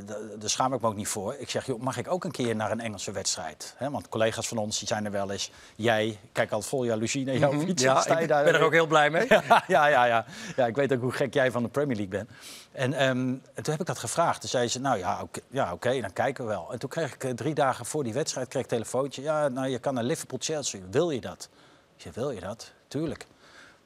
da- 0.07 0.19
daar 0.39 0.51
schaam 0.51 0.73
ik 0.75 0.81
me 0.81 0.87
ook 0.87 0.95
niet 0.97 1.09
voor. 1.09 1.35
Ik 1.39 1.51
zeg, 1.51 1.67
joh, 1.67 1.81
mag 1.81 1.97
ik 1.97 2.11
ook 2.11 2.25
een 2.25 2.31
keer 2.31 2.57
naar 2.57 2.71
een 2.71 2.81
Engelse 2.81 3.13
wedstrijd? 3.13 3.75
Want 3.91 4.09
collega's 4.09 4.49
van 4.49 4.59
ons 4.59 4.79
die 4.79 4.89
zijn 4.89 5.05
er 5.05 5.11
wel 5.11 5.31
eens. 5.31 5.51
Jij, 5.77 6.19
kijk 6.33 6.51
altijd 6.53 6.71
vol 6.71 6.85
jaloezie 6.85 7.25
naar 7.25 7.37
jouw 7.37 7.61
fiets. 7.61 7.83
Ja, 7.83 8.01
Sta 8.01 8.17
je 8.17 8.23
ik 8.23 8.29
daar 8.29 8.45
ben 8.45 8.55
er 8.55 8.63
ook 8.63 8.73
heel 8.73 8.87
blij 8.87 9.11
mee. 9.11 9.27
ja, 9.29 9.43
ja, 9.67 9.87
ja, 9.87 10.05
ja. 10.05 10.25
ja, 10.57 10.67
ik 10.67 10.77
weet 10.77 10.93
ook 10.93 11.01
hoe 11.01 11.13
gek 11.13 11.35
jij 11.35 11.51
van 11.51 11.63
de 11.63 11.69
Premier 11.69 11.97
League 11.97 12.19
bent. 12.19 12.31
En 12.73 12.93
ehm, 12.93 13.09
en 13.19 13.63
toen 13.63 13.71
heb 13.73 13.81
ik 13.81 13.87
dat 13.87 13.99
gevraagd. 13.99 14.41
Toen 14.41 14.51
zei 14.51 14.69
ze, 14.69 14.81
nou 14.81 14.99
ja, 14.99 15.23
oké, 15.23 15.41
ja, 15.51 15.73
oké, 15.73 16.01
dan 16.01 16.13
kijken 16.13 16.45
we 16.45 16.51
wel. 16.51 16.73
En 16.73 16.79
toen 16.79 16.89
kreeg 16.89 17.15
ik 17.15 17.25
eh, 17.25 17.31
drie 17.31 17.55
dagen 17.55 17.87
voor 17.87 18.05
die 18.05 18.13
wedstrijd 18.13 18.49
kreeg 18.49 18.65
ik 18.65 18.71
een 18.71 18.77
telefoontje. 18.79 19.23
Ja, 19.23 19.49
nou, 19.49 19.69
je 19.69 19.79
kan 19.79 19.95
naar 19.95 20.05
Liverpool-Chelsea. 20.05 20.81
Wil 20.91 21.11
je 21.11 21.21
dat? 21.21 21.49
Ik 21.97 22.03
zei, 22.03 22.15
wil 22.15 22.31
je 22.31 22.41
dat? 22.41 22.73
Tuurlijk. 22.89 23.27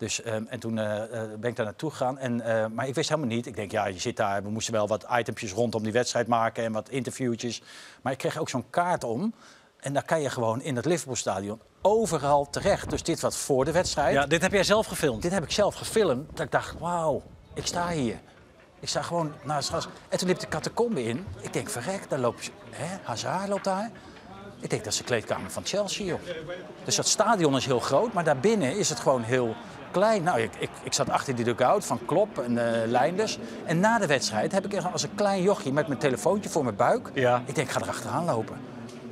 Dus, 0.03 0.23
ehm, 0.23 0.45
en 0.49 0.61
toen 0.61 0.79
eh, 0.79 1.03
eh, 1.03 1.31
ben 1.39 1.51
ik 1.51 1.57
daar 1.57 1.65
naartoe 1.65 1.91
gegaan. 1.91 2.19
En, 2.19 2.41
eh, 2.41 2.67
maar 2.67 2.89
ik 2.89 2.95
wist 2.95 3.09
helemaal 3.09 3.31
niet. 3.31 3.47
Ik 3.47 3.57
denk, 3.57 3.71
ja, 3.71 3.87
je 3.87 3.99
zit 3.99 4.17
daar. 4.17 4.43
We 4.43 4.51
moesten 4.51 4.73
wel 4.73 4.89
wat 4.89 5.07
itempjes 5.19 5.53
rondom 5.53 5.83
die 5.83 5.93
wedstrijd 5.93 6.27
maken 6.27 6.65
en 6.65 6.73
wat 6.73 6.89
interviewtjes. 6.89 7.63
Maar 8.03 8.13
ik 8.13 8.19
kreeg 8.19 8.39
ook 8.39 8.49
zo'n 8.49 8.71
kaart 8.71 9.05
om. 9.05 9.35
En 9.81 9.93
daar 9.93 10.05
kan 10.05 10.21
je 10.21 10.31
gewoon 10.31 10.63
in 10.63 10.77
het 10.77 10.85
Liverpool-stadion 10.85 11.61
overal 11.83 12.51
terecht. 12.51 12.91
Dus 12.91 13.03
dit 13.03 13.21
was 13.21 13.37
voor 13.37 13.65
de 13.65 13.73
wedstrijd. 13.73 14.15
Ja, 14.15 14.27
dit 14.27 14.43
heb 14.43 14.53
jij 14.53 14.65
zelf 14.65 14.87
gefilmd. 14.87 15.23
Dit 15.23 15.33
heb 15.33 15.43
ik 15.43 15.51
zelf 15.51 15.75
gefilmd. 15.75 16.37
Dat 16.37 16.47
ik 16.47 16.51
dacht, 16.51 16.79
wauw, 16.79 17.23
ik 17.55 17.67
sta 17.67 17.89
hier. 17.89 18.21
Ik 18.81 18.89
sta 18.89 19.03
gewoon 19.03 19.33
naast 19.45 19.69
het 19.69 19.83
gras. 19.83 19.95
En 20.09 20.19
toen 20.19 20.29
liep 20.29 20.39
de 20.39 20.49
catacombe 20.49 21.05
in. 21.05 21.27
Ik 21.41 21.53
denk, 21.53 21.71
verrek, 21.71 22.09
daar 22.09 22.19
loopt 22.19 22.51
hè, 22.71 22.97
Hazard 23.03 23.49
loopt 23.49 23.65
daar. 23.65 23.91
Ik 24.63 24.71
denk, 24.71 24.85
dat 24.85 24.93
is 24.93 24.99
de 24.99 25.05
kleedkamer 25.05 25.51
van 25.51 25.65
Chelsea, 25.65 26.07
joh. 26.07 26.21
Dus 26.85 26.97
dat 26.97 27.07
stadion 27.07 27.57
is 27.57 27.67
heel 27.67 27.81
groot, 27.81 28.13
maar 28.13 28.25
daarbinnen 28.25 28.77
is 28.77 28.89
het 28.89 29.01
gewoon 29.01 29.23
heel 29.23 29.55
klein. 29.91 30.23
Nou, 30.23 30.41
ik, 30.41 30.51
ik, 30.59 30.71
ik 30.83 30.93
zat 30.93 31.11
achter 31.11 31.35
die 31.35 31.45
dugout 31.45 31.85
van 31.85 32.05
Klop 32.05 32.39
en 32.39 32.83
eh 32.83 32.89
Leinders. 32.89 33.39
En 33.65 33.81
na 33.81 33.99
de 33.99 34.07
wedstrijd 34.07 34.53
heb 34.53 34.65
ik 34.65 34.85
als 34.93 35.03
een 35.03 35.15
klein 35.15 35.43
jochie 35.43 35.73
met 35.73 35.87
mijn 35.87 36.01
telefoontje 36.01 36.51
voor 36.51 36.65
mijn 36.65 36.77
buik. 36.77 37.11
Ja. 37.15 37.43
Ik 37.47 37.55
denk, 37.55 37.67
ik 37.67 37.73
ga 37.73 37.81
er 37.81 37.89
achteraan 37.89 38.25
lopen. 38.25 38.57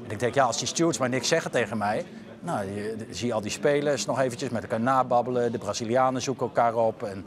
En 0.05 0.11
ik 0.11 0.19
denk, 0.19 0.35
ja, 0.35 0.45
als 0.45 0.59
die 0.59 0.67
stewards 0.67 0.99
maar 0.99 1.09
niks 1.09 1.29
zeggen 1.29 1.51
tegen 1.51 1.79
mij... 1.79 2.07
Nou, 2.43 2.75
je, 2.75 2.97
zie 3.11 3.27
je 3.27 3.33
al 3.33 3.41
die 3.41 3.51
spelers 3.51 4.07
nog 4.07 4.21
eventjes 4.21 4.51
met 4.51 4.63
elkaar 4.63 4.81
nababbelen. 4.81 5.53
De 5.53 5.59
Brazilianen 5.59 6.23
zoeken 6.23 6.47
elkaar 6.47 6.75
op. 6.75 7.03
En 7.03 7.27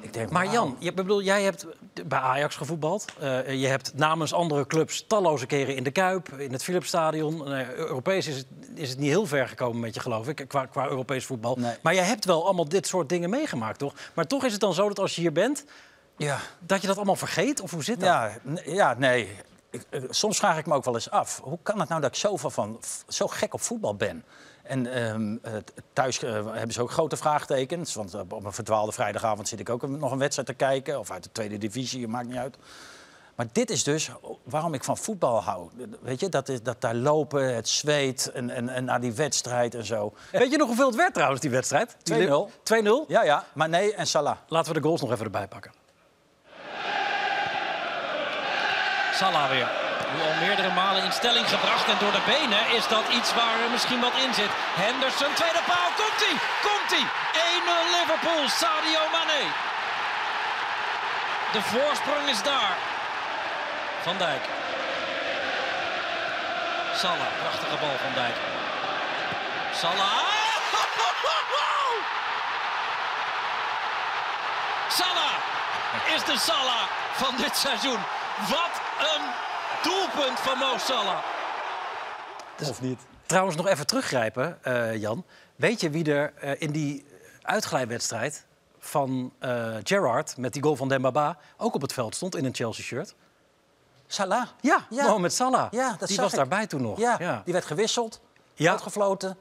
ik 0.00 0.12
denk, 0.12 0.30
Maar. 0.30 0.52
Jan, 0.52 0.76
je, 0.78 0.92
bedoel, 0.92 1.22
jij 1.22 1.42
hebt 1.42 1.66
bij 2.06 2.18
Ajax 2.18 2.56
gevoetbald. 2.56 3.04
Eh, 3.18 3.60
je 3.60 3.66
hebt 3.66 3.92
namens 3.94 4.32
andere 4.32 4.66
clubs 4.66 5.04
talloze 5.06 5.46
keren 5.46 5.76
in 5.76 5.82
de 5.82 5.90
Kuip, 5.90 6.28
in 6.28 6.52
het 6.52 6.62
Philipsstadion. 6.62 7.52
Eh, 7.52 7.72
Europees 7.72 8.26
is 8.26 8.36
het, 8.36 8.46
is 8.74 8.88
het 8.88 8.98
niet 8.98 9.08
heel 9.08 9.26
ver 9.26 9.48
gekomen 9.48 9.80
met 9.80 9.94
je, 9.94 10.00
geloof 10.00 10.28
ik, 10.28 10.44
qua, 10.48 10.66
qua 10.66 10.88
Europees 10.88 11.24
voetbal. 11.24 11.56
Nee. 11.58 11.74
Maar 11.82 11.94
jij 11.94 12.04
hebt 12.04 12.24
wel 12.24 12.44
allemaal 12.44 12.68
dit 12.68 12.86
soort 12.86 13.08
dingen 13.08 13.30
meegemaakt, 13.30 13.78
toch? 13.78 13.94
Maar 14.14 14.26
toch 14.26 14.44
is 14.44 14.52
het 14.52 14.60
dan 14.60 14.74
zo 14.74 14.88
dat 14.88 14.98
als 14.98 15.14
je 15.14 15.20
hier 15.20 15.32
bent, 15.32 15.64
Ja, 16.16 16.38
dat 16.60 16.80
je 16.80 16.86
dat 16.86 16.96
allemaal 16.96 17.16
vergeet? 17.16 17.60
Of 17.60 17.70
hoe 17.70 17.84
zit 17.84 18.00
dat? 18.00 18.08
ja, 18.08 18.38
ja 18.64 18.94
nee. 18.98 19.28
Ik, 19.76 19.86
eh, 19.90 20.02
soms 20.10 20.38
vraag 20.38 20.58
ik 20.58 20.66
me 20.66 20.74
ook 20.74 20.84
wel 20.84 20.94
eens 20.94 21.10
af. 21.10 21.40
Hoe 21.42 21.58
kan 21.62 21.80
het 21.80 21.88
nou 21.88 22.00
dat 22.00 22.10
ik 22.10 22.16
zoveel 22.16 22.50
van, 22.50 22.80
zo 23.08 23.26
gek 23.26 23.54
op 23.54 23.60
voetbal 23.60 23.94
ben? 23.94 24.24
En 24.62 24.86
ehm, 24.86 25.36
eh, 25.42 25.52
thuis 25.92 26.22
eh, 26.22 26.32
hebben 26.32 26.72
ze 26.72 26.82
ook 26.82 26.90
grote 26.90 27.16
vraagtekens. 27.16 27.94
Want 27.94 28.14
op 28.14 28.44
een 28.44 28.52
verdwaalde 28.52 28.92
vrijdagavond 28.92 29.48
zit 29.48 29.60
ik 29.60 29.68
ook 29.68 29.88
nog 29.88 30.12
een 30.12 30.18
wedstrijd 30.18 30.48
te 30.48 30.54
kijken. 30.54 30.98
Of 30.98 31.10
uit 31.10 31.22
de 31.22 31.32
tweede 31.32 31.58
divisie, 31.58 32.08
maakt 32.08 32.28
niet 32.28 32.36
uit. 32.36 32.56
Maar 33.34 33.46
dit 33.52 33.70
is 33.70 33.84
dus 33.84 34.10
waarom 34.42 34.74
ik 34.74 34.84
van 34.84 34.96
voetbal 34.96 35.42
hou. 35.42 35.70
Weet 36.00 36.20
je, 36.20 36.28
dat, 36.28 36.48
is, 36.48 36.62
dat 36.62 36.80
daar 36.80 36.94
lopen, 36.94 37.54
het 37.54 37.68
zweet 37.68 38.30
en, 38.34 38.50
en, 38.50 38.68
en 38.68 38.84
naar 38.84 39.00
die 39.00 39.12
wedstrijd 39.12 39.74
en 39.74 39.84
zo. 39.84 40.12
Weet 40.32 40.50
je 40.50 40.56
nog 40.56 40.66
hoeveel 40.66 40.86
het 40.86 40.96
werd 40.96 41.14
trouwens, 41.14 41.40
die 41.40 41.50
wedstrijd? 41.50 41.96
2-0. 42.12 42.14
2-0? 42.14 43.08
Ja, 43.08 43.22
ja, 43.22 43.44
maar 43.52 43.68
nee 43.68 43.94
en 43.94 44.06
Salah. 44.06 44.36
Laten 44.48 44.72
we 44.72 44.80
de 44.80 44.86
goals 44.86 45.00
nog 45.00 45.10
even 45.12 45.24
erbij 45.24 45.48
pakken. 45.48 45.72
Salah 49.16 49.48
weer. 49.48 49.68
Nu 50.12 50.22
al 50.28 50.34
meerdere 50.46 50.70
malen 50.70 51.04
in 51.04 51.12
stelling 51.12 51.48
gebracht 51.48 51.88
en 51.88 51.98
door 51.98 52.12
de 52.12 52.24
benen 52.26 52.62
is 52.78 52.88
dat 52.88 53.04
iets 53.08 53.34
waar 53.34 53.56
er 53.64 53.70
misschien 53.70 54.00
wat 54.00 54.16
in 54.24 54.34
zit. 54.34 54.52
Henderson, 54.84 55.32
tweede 55.34 55.62
paal, 55.70 55.90
komt-ie, 56.00 56.36
komt-ie. 56.66 57.06
1-0 57.06 57.96
Liverpool, 57.96 58.48
Sadio 58.48 59.02
Mane. 59.12 59.42
De 61.52 61.62
voorsprong 61.62 62.28
is 62.28 62.42
daar. 62.42 62.76
Van 64.02 64.16
Dijk. 64.18 64.44
Salah, 66.94 67.32
prachtige 67.42 67.76
bal 67.76 67.96
van 68.04 68.14
Dijk. 68.14 68.36
Salah. 69.80 70.24
Salah 74.88 75.36
is 76.14 76.24
de 76.24 76.38
Salah 76.38 76.84
van 77.12 77.34
dit 77.36 77.56
seizoen. 77.56 78.00
Wat 78.48 78.85
een 78.98 79.22
doelpunt 79.82 80.38
van 80.38 80.58
Mo 80.58 80.78
Salah. 80.78 81.18
Of 82.70 82.80
niet? 82.82 83.00
Trouwens, 83.26 83.56
nog 83.56 83.66
even 83.66 83.86
teruggrijpen, 83.86 84.58
eh, 84.64 84.96
Jan. 84.96 85.24
Weet 85.56 85.80
je 85.80 85.90
wie 85.90 86.12
er 86.12 86.32
eh, 86.34 86.52
in 86.58 86.70
die 86.70 87.04
uitglijwedstrijd 87.42 88.44
van 88.78 89.32
eh 89.38 89.74
Gerrard 89.82 90.36
met 90.36 90.52
die 90.52 90.62
goal 90.62 90.76
van 90.76 90.88
Dembaba 90.88 91.38
ook 91.56 91.74
op 91.74 91.82
het 91.82 91.92
veld 91.92 92.14
stond 92.14 92.36
in 92.36 92.44
een 92.44 92.54
Chelsea-shirt? 92.54 93.14
Salah? 94.06 94.46
Ja, 94.60 94.86
Ja. 94.90 95.04
Mohamed 95.04 95.32
Salah. 95.32 95.72
Ja, 95.72 95.88
dat 95.98 96.08
die 96.08 96.16
zag 96.16 96.24
was 96.24 96.32
ik. 96.32 96.38
daarbij 96.38 96.66
toen 96.66 96.82
nog. 96.82 96.98
Ja, 96.98 97.16
ja. 97.18 97.42
die 97.44 97.52
werd 97.52 97.64
gewisseld, 97.66 98.20
Ja. 98.54 98.70
uitgefloten. 98.70 99.36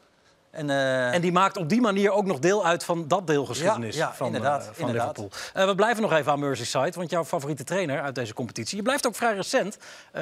En, 0.56 0.70
eh, 0.70 1.14
En 1.14 1.22
die 1.22 1.32
maakt 1.32 1.58
op 1.58 1.70
die 1.70 1.82
manier 1.82 2.12
ook 2.12 2.26
nog 2.26 2.40
deel 2.40 2.66
uit 2.66 2.84
van 2.84 3.08
dat 3.08 3.28
deelgeschiedenis 3.28 3.96
Ja, 3.96 4.08
ja, 4.08 4.14
van, 4.14 4.26
inderdaad, 4.28 4.62
eh, 4.62 4.68
van 4.74 4.88
inderdaad. 4.88 5.18
Liverpool. 5.18 5.62
Eh, 5.62 5.68
we 5.68 5.76
blijven 5.76 6.02
nog 6.02 6.14
even 6.14 6.32
aan 6.32 6.40
Merseyside, 6.40 6.92
want 6.96 7.10
jouw 7.10 7.26
favoriete 7.26 7.64
trainer 7.64 8.02
uit 8.02 8.16
deze 8.16 8.34
competitie... 8.34 8.78
je 8.78 8.84
blijft 8.84 9.08
ook 9.08 9.16
vrij 9.16 9.36
recent, 9.36 9.78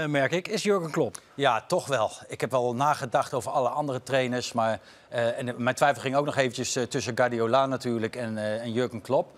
merk 0.07 0.31
ik, 0.31 0.47
is 0.47 0.63
Jurgen 0.63 0.91
Klopp. 0.91 1.17
Ja, 1.33 1.61
toch 1.67 1.87
wel. 1.87 2.11
Ik 2.27 2.41
heb 2.41 2.51
wel 2.51 2.75
nagedacht 2.75 3.33
over 3.33 3.51
alle 3.51 3.69
andere 3.69 4.03
trainers. 4.03 4.53
Maar 4.53 4.79
en 5.09 5.53
mijn 5.57 5.75
twijfel 5.75 6.01
ging 6.01 6.15
ook 6.15 6.25
nog 6.25 6.35
eventjes 6.35 6.77
tussen 6.89 7.17
Guardiola 7.17 7.65
natuurlijk 7.65 8.15
en, 8.15 8.37
en 8.61 8.71
Jurgen 8.71 9.01
Klopp. 9.01 9.31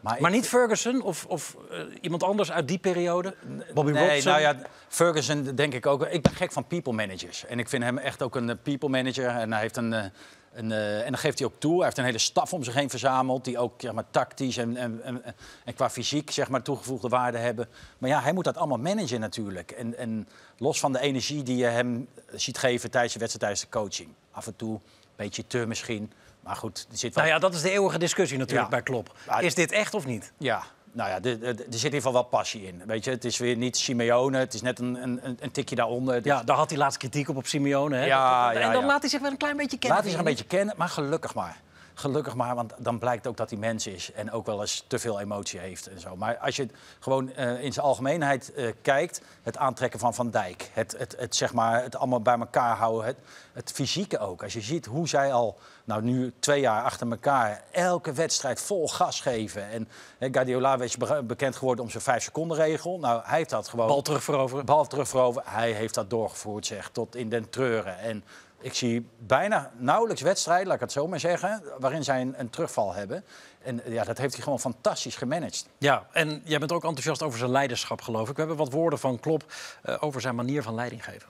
Maar 0.00 0.20
ik- 0.20 0.30
niet 0.30 0.48
Ferguson 0.48 1.02
of, 1.02 1.24
of 1.28 1.56
iemand 2.00 2.22
anders 2.22 2.52
uit 2.52 2.68
die 2.68 2.78
periode? 2.78 3.34
Bobby 3.74 3.90
nee, 3.92 4.08
Robson? 4.08 4.30
nou 4.32 4.42
ja, 4.42 4.56
Ferguson 4.88 5.42
denk 5.54 5.74
ik 5.74 5.86
ook. 5.86 6.06
Ik 6.06 6.22
ben 6.22 6.32
gek 6.32 6.52
van 6.52 6.66
people 6.66 6.92
managers. 6.92 7.46
En 7.46 7.58
ik 7.58 7.68
vind 7.68 7.82
hem 7.82 7.98
echt 7.98 8.22
ook 8.22 8.36
een 8.36 8.58
people 8.62 8.88
manager. 8.88 9.28
En 9.28 9.52
hij 9.52 9.60
heeft 9.60 9.76
een. 9.76 10.12
Een 10.52 10.72
eh, 10.72 10.98
en 10.98 11.04
dan 11.10 11.18
geeft 11.18 11.38
hij 11.38 11.48
ook 11.48 11.58
toe. 11.58 11.74
Hij 11.76 11.84
heeft 11.84 11.98
een 11.98 12.04
hele 12.04 12.18
staf 12.18 12.52
om 12.52 12.64
zich 12.64 12.74
heen 12.74 12.90
verzameld. 12.90 13.44
Die 13.44 13.58
ook 13.58 13.72
zeg 13.80 13.92
maar, 13.92 14.04
tactisch 14.10 14.56
en, 14.56 14.76
en, 14.76 15.00
en, 15.02 15.22
en 15.64 15.74
qua 15.74 15.90
fysiek 15.90 16.30
zeg 16.30 16.48
maar, 16.48 16.62
toegevoegde 16.62 17.08
waarde 17.08 17.38
hebben. 17.38 17.68
Maar 17.98 18.10
ja, 18.10 18.20
hij 18.20 18.32
moet 18.32 18.44
dat 18.44 18.56
allemaal 18.56 18.78
managen 18.78 19.20
natuurlijk. 19.20 19.70
En, 19.70 19.96
en 19.98 20.28
los 20.58 20.80
van 20.80 20.92
de 20.92 21.00
energie 21.00 21.42
die 21.42 21.56
je 21.56 21.64
hem 21.66 22.08
ziet 22.32 22.58
geven 22.58 22.90
tijdens 22.90 23.12
de 23.12 23.18
wedstrijd, 23.18 23.40
tijdens 23.54 23.60
de 23.60 23.78
coaching. 23.78 24.08
Af 24.30 24.46
en 24.46 24.56
toe 24.56 24.74
een 24.74 24.80
beetje 25.16 25.46
te 25.46 25.66
misschien. 25.66 26.12
Maar 26.40 26.56
goed, 26.56 26.86
er 26.90 26.98
zit 26.98 27.14
wel... 27.14 27.24
Nou 27.24 27.36
ja, 27.36 27.40
dat 27.40 27.54
is 27.54 27.62
de 27.62 27.70
eeuwige 27.70 27.98
discussie 27.98 28.38
natuurlijk 28.38 28.64
Ja. 28.70 28.76
bij 28.76 28.82
Klopp. 28.82 29.16
Maar- 29.26 29.42
Is 29.42 29.54
dit 29.54 29.72
echt 29.72 29.94
of 29.94 30.06
niet? 30.06 30.32
Ja, 30.38 30.62
nou 30.92 31.10
ja, 31.10 31.14
er, 31.14 31.38
zit 31.44 31.60
in 31.60 31.74
ieder 31.74 31.92
geval 31.92 32.12
wel 32.12 32.22
passie 32.22 32.66
in. 32.66 32.82
Weet 32.86 33.04
je, 33.04 33.10
het 33.10 33.24
is 33.24 33.38
weer 33.38 33.56
niet 33.56 33.76
Simeone, 33.76 34.38
het 34.38 34.54
is 34.54 34.62
net 34.62 34.78
een, 34.78 35.02
een, 35.02 35.20
een- 35.40 35.50
tikje 35.50 35.74
daaronder. 35.74 36.20
Ja, 36.24 36.42
daar 36.42 36.56
had 36.56 36.70
hij 36.70 36.78
laatst 36.78 36.98
kritiek 36.98 37.28
op 37.28 37.36
op 37.36 37.46
Simeone. 37.46 37.96
Hè? 37.96 38.04
Ja, 38.04 38.52
en 38.52 38.60
ja, 38.60 38.72
dan 38.72 38.80
ja. 38.80 38.86
laat 38.86 39.00
hij 39.00 39.10
zich 39.10 39.20
wel 39.20 39.30
een 39.30 39.36
klein 39.36 39.56
beetje 39.56 39.78
kennen. 39.78 39.90
Laat 39.90 40.00
hij 40.00 40.10
zich 40.10 40.18
een 40.18 40.26
beetje 40.26 40.44
kennen, 40.44 40.74
maar 40.76 40.88
gelukkig 40.88 41.34
maar. 41.34 41.60
Gelukkig 41.94 42.34
maar, 42.34 42.54
want 42.54 42.72
dan 42.78 42.98
blijkt 42.98 43.26
ook 43.26 43.36
dat 43.36 43.50
hij 43.50 43.58
mens 43.58 43.86
is 43.86 44.12
en 44.12 44.30
ook 44.30 44.46
wel 44.46 44.60
eens 44.60 44.84
te 44.86 44.98
veel 44.98 45.20
emotie 45.20 45.60
heeft 45.60 45.86
en 45.86 46.00
zo. 46.00 46.16
Maar 46.16 46.38
als 46.38 46.56
je 46.56 46.68
gewoon 47.00 47.32
eh, 47.32 47.64
in 47.64 47.72
zijn 47.72 47.86
algemeenheid 47.86 48.54
eh, 48.54 48.72
kijkt, 48.82 49.20
het 49.42 49.56
aantrekken 49.56 50.00
van 50.00 50.14
Van 50.14 50.30
Dijk, 50.30 50.70
het, 50.72 50.94
het, 50.98 51.14
het, 51.18 51.36
zeg 51.36 51.52
maar, 51.52 51.82
het 51.82 51.96
allemaal 51.96 52.20
bij 52.20 52.38
elkaar 52.38 52.76
houden, 52.76 53.06
het, 53.06 53.16
het 53.52 53.72
fysieke 53.72 54.18
ook. 54.18 54.42
Als 54.42 54.52
je 54.52 54.60
ziet 54.60 54.86
hoe 54.86 55.08
zij 55.08 55.32
al, 55.32 55.58
nou 55.84 56.02
nu 56.02 56.32
twee 56.38 56.60
jaar 56.60 56.82
achter 56.82 57.10
elkaar, 57.10 57.62
elke 57.70 58.12
wedstrijd 58.12 58.60
vol 58.60 58.88
gas 58.88 59.20
geven. 59.20 59.68
En 59.70 59.88
hè, 60.18 60.28
Guardiola 60.32 60.80
is 60.80 60.96
be- 60.96 61.22
bekend 61.22 61.56
geworden 61.56 61.84
om 61.84 61.90
zijn 61.90 62.02
vijf 62.02 62.22
seconden 62.22 62.56
regel. 62.56 62.98
Nou, 62.98 63.20
hij 63.24 63.36
heeft 63.36 63.50
dat 63.50 63.68
gewoon. 63.68 63.86
Bal 63.86 64.02
terug 64.02 64.24
veroveren. 64.24 64.64
Bal 64.64 64.86
terug 64.86 65.08
veroveren. 65.08 65.50
Hij 65.50 65.72
heeft 65.72 65.94
dat 65.94 66.10
doorgevoerd, 66.10 66.66
zeg, 66.66 66.90
tot 66.92 67.16
in 67.16 67.28
den 67.28 67.50
treuren. 67.50 67.98
En 67.98 68.24
ik 68.62 68.74
zie 68.74 69.06
bijna 69.18 69.70
nauwelijks 69.76 70.22
wedstrijden, 70.22 70.66
laat 70.66 70.74
ik 70.74 70.80
het 70.80 70.92
zo 70.92 71.06
maar 71.06 71.20
zeggen, 71.20 71.62
waarin 71.78 72.04
zij 72.04 72.20
een, 72.20 72.34
een 72.36 72.50
terugval 72.50 72.94
hebben. 72.94 73.24
En 73.62 73.82
ja, 73.86 74.04
dat 74.04 74.18
heeft 74.18 74.34
hij 74.34 74.42
gewoon 74.42 74.60
fantastisch 74.60 75.16
gemanaged. 75.16 75.66
Ja, 75.78 76.06
en 76.12 76.42
jij 76.44 76.58
bent 76.58 76.72
ook 76.72 76.84
enthousiast 76.84 77.22
over 77.22 77.38
zijn 77.38 77.50
leiderschap, 77.50 78.00
geloof 78.00 78.28
ik. 78.28 78.34
We 78.34 78.40
hebben 78.40 78.56
wat 78.56 78.72
woorden 78.72 78.98
van 78.98 79.20
Klopp 79.20 79.44
eh, 79.82 79.96
over 80.00 80.20
zijn 80.20 80.34
manier 80.34 80.62
van 80.62 80.74
leiding 80.74 81.04
geven. 81.04 81.28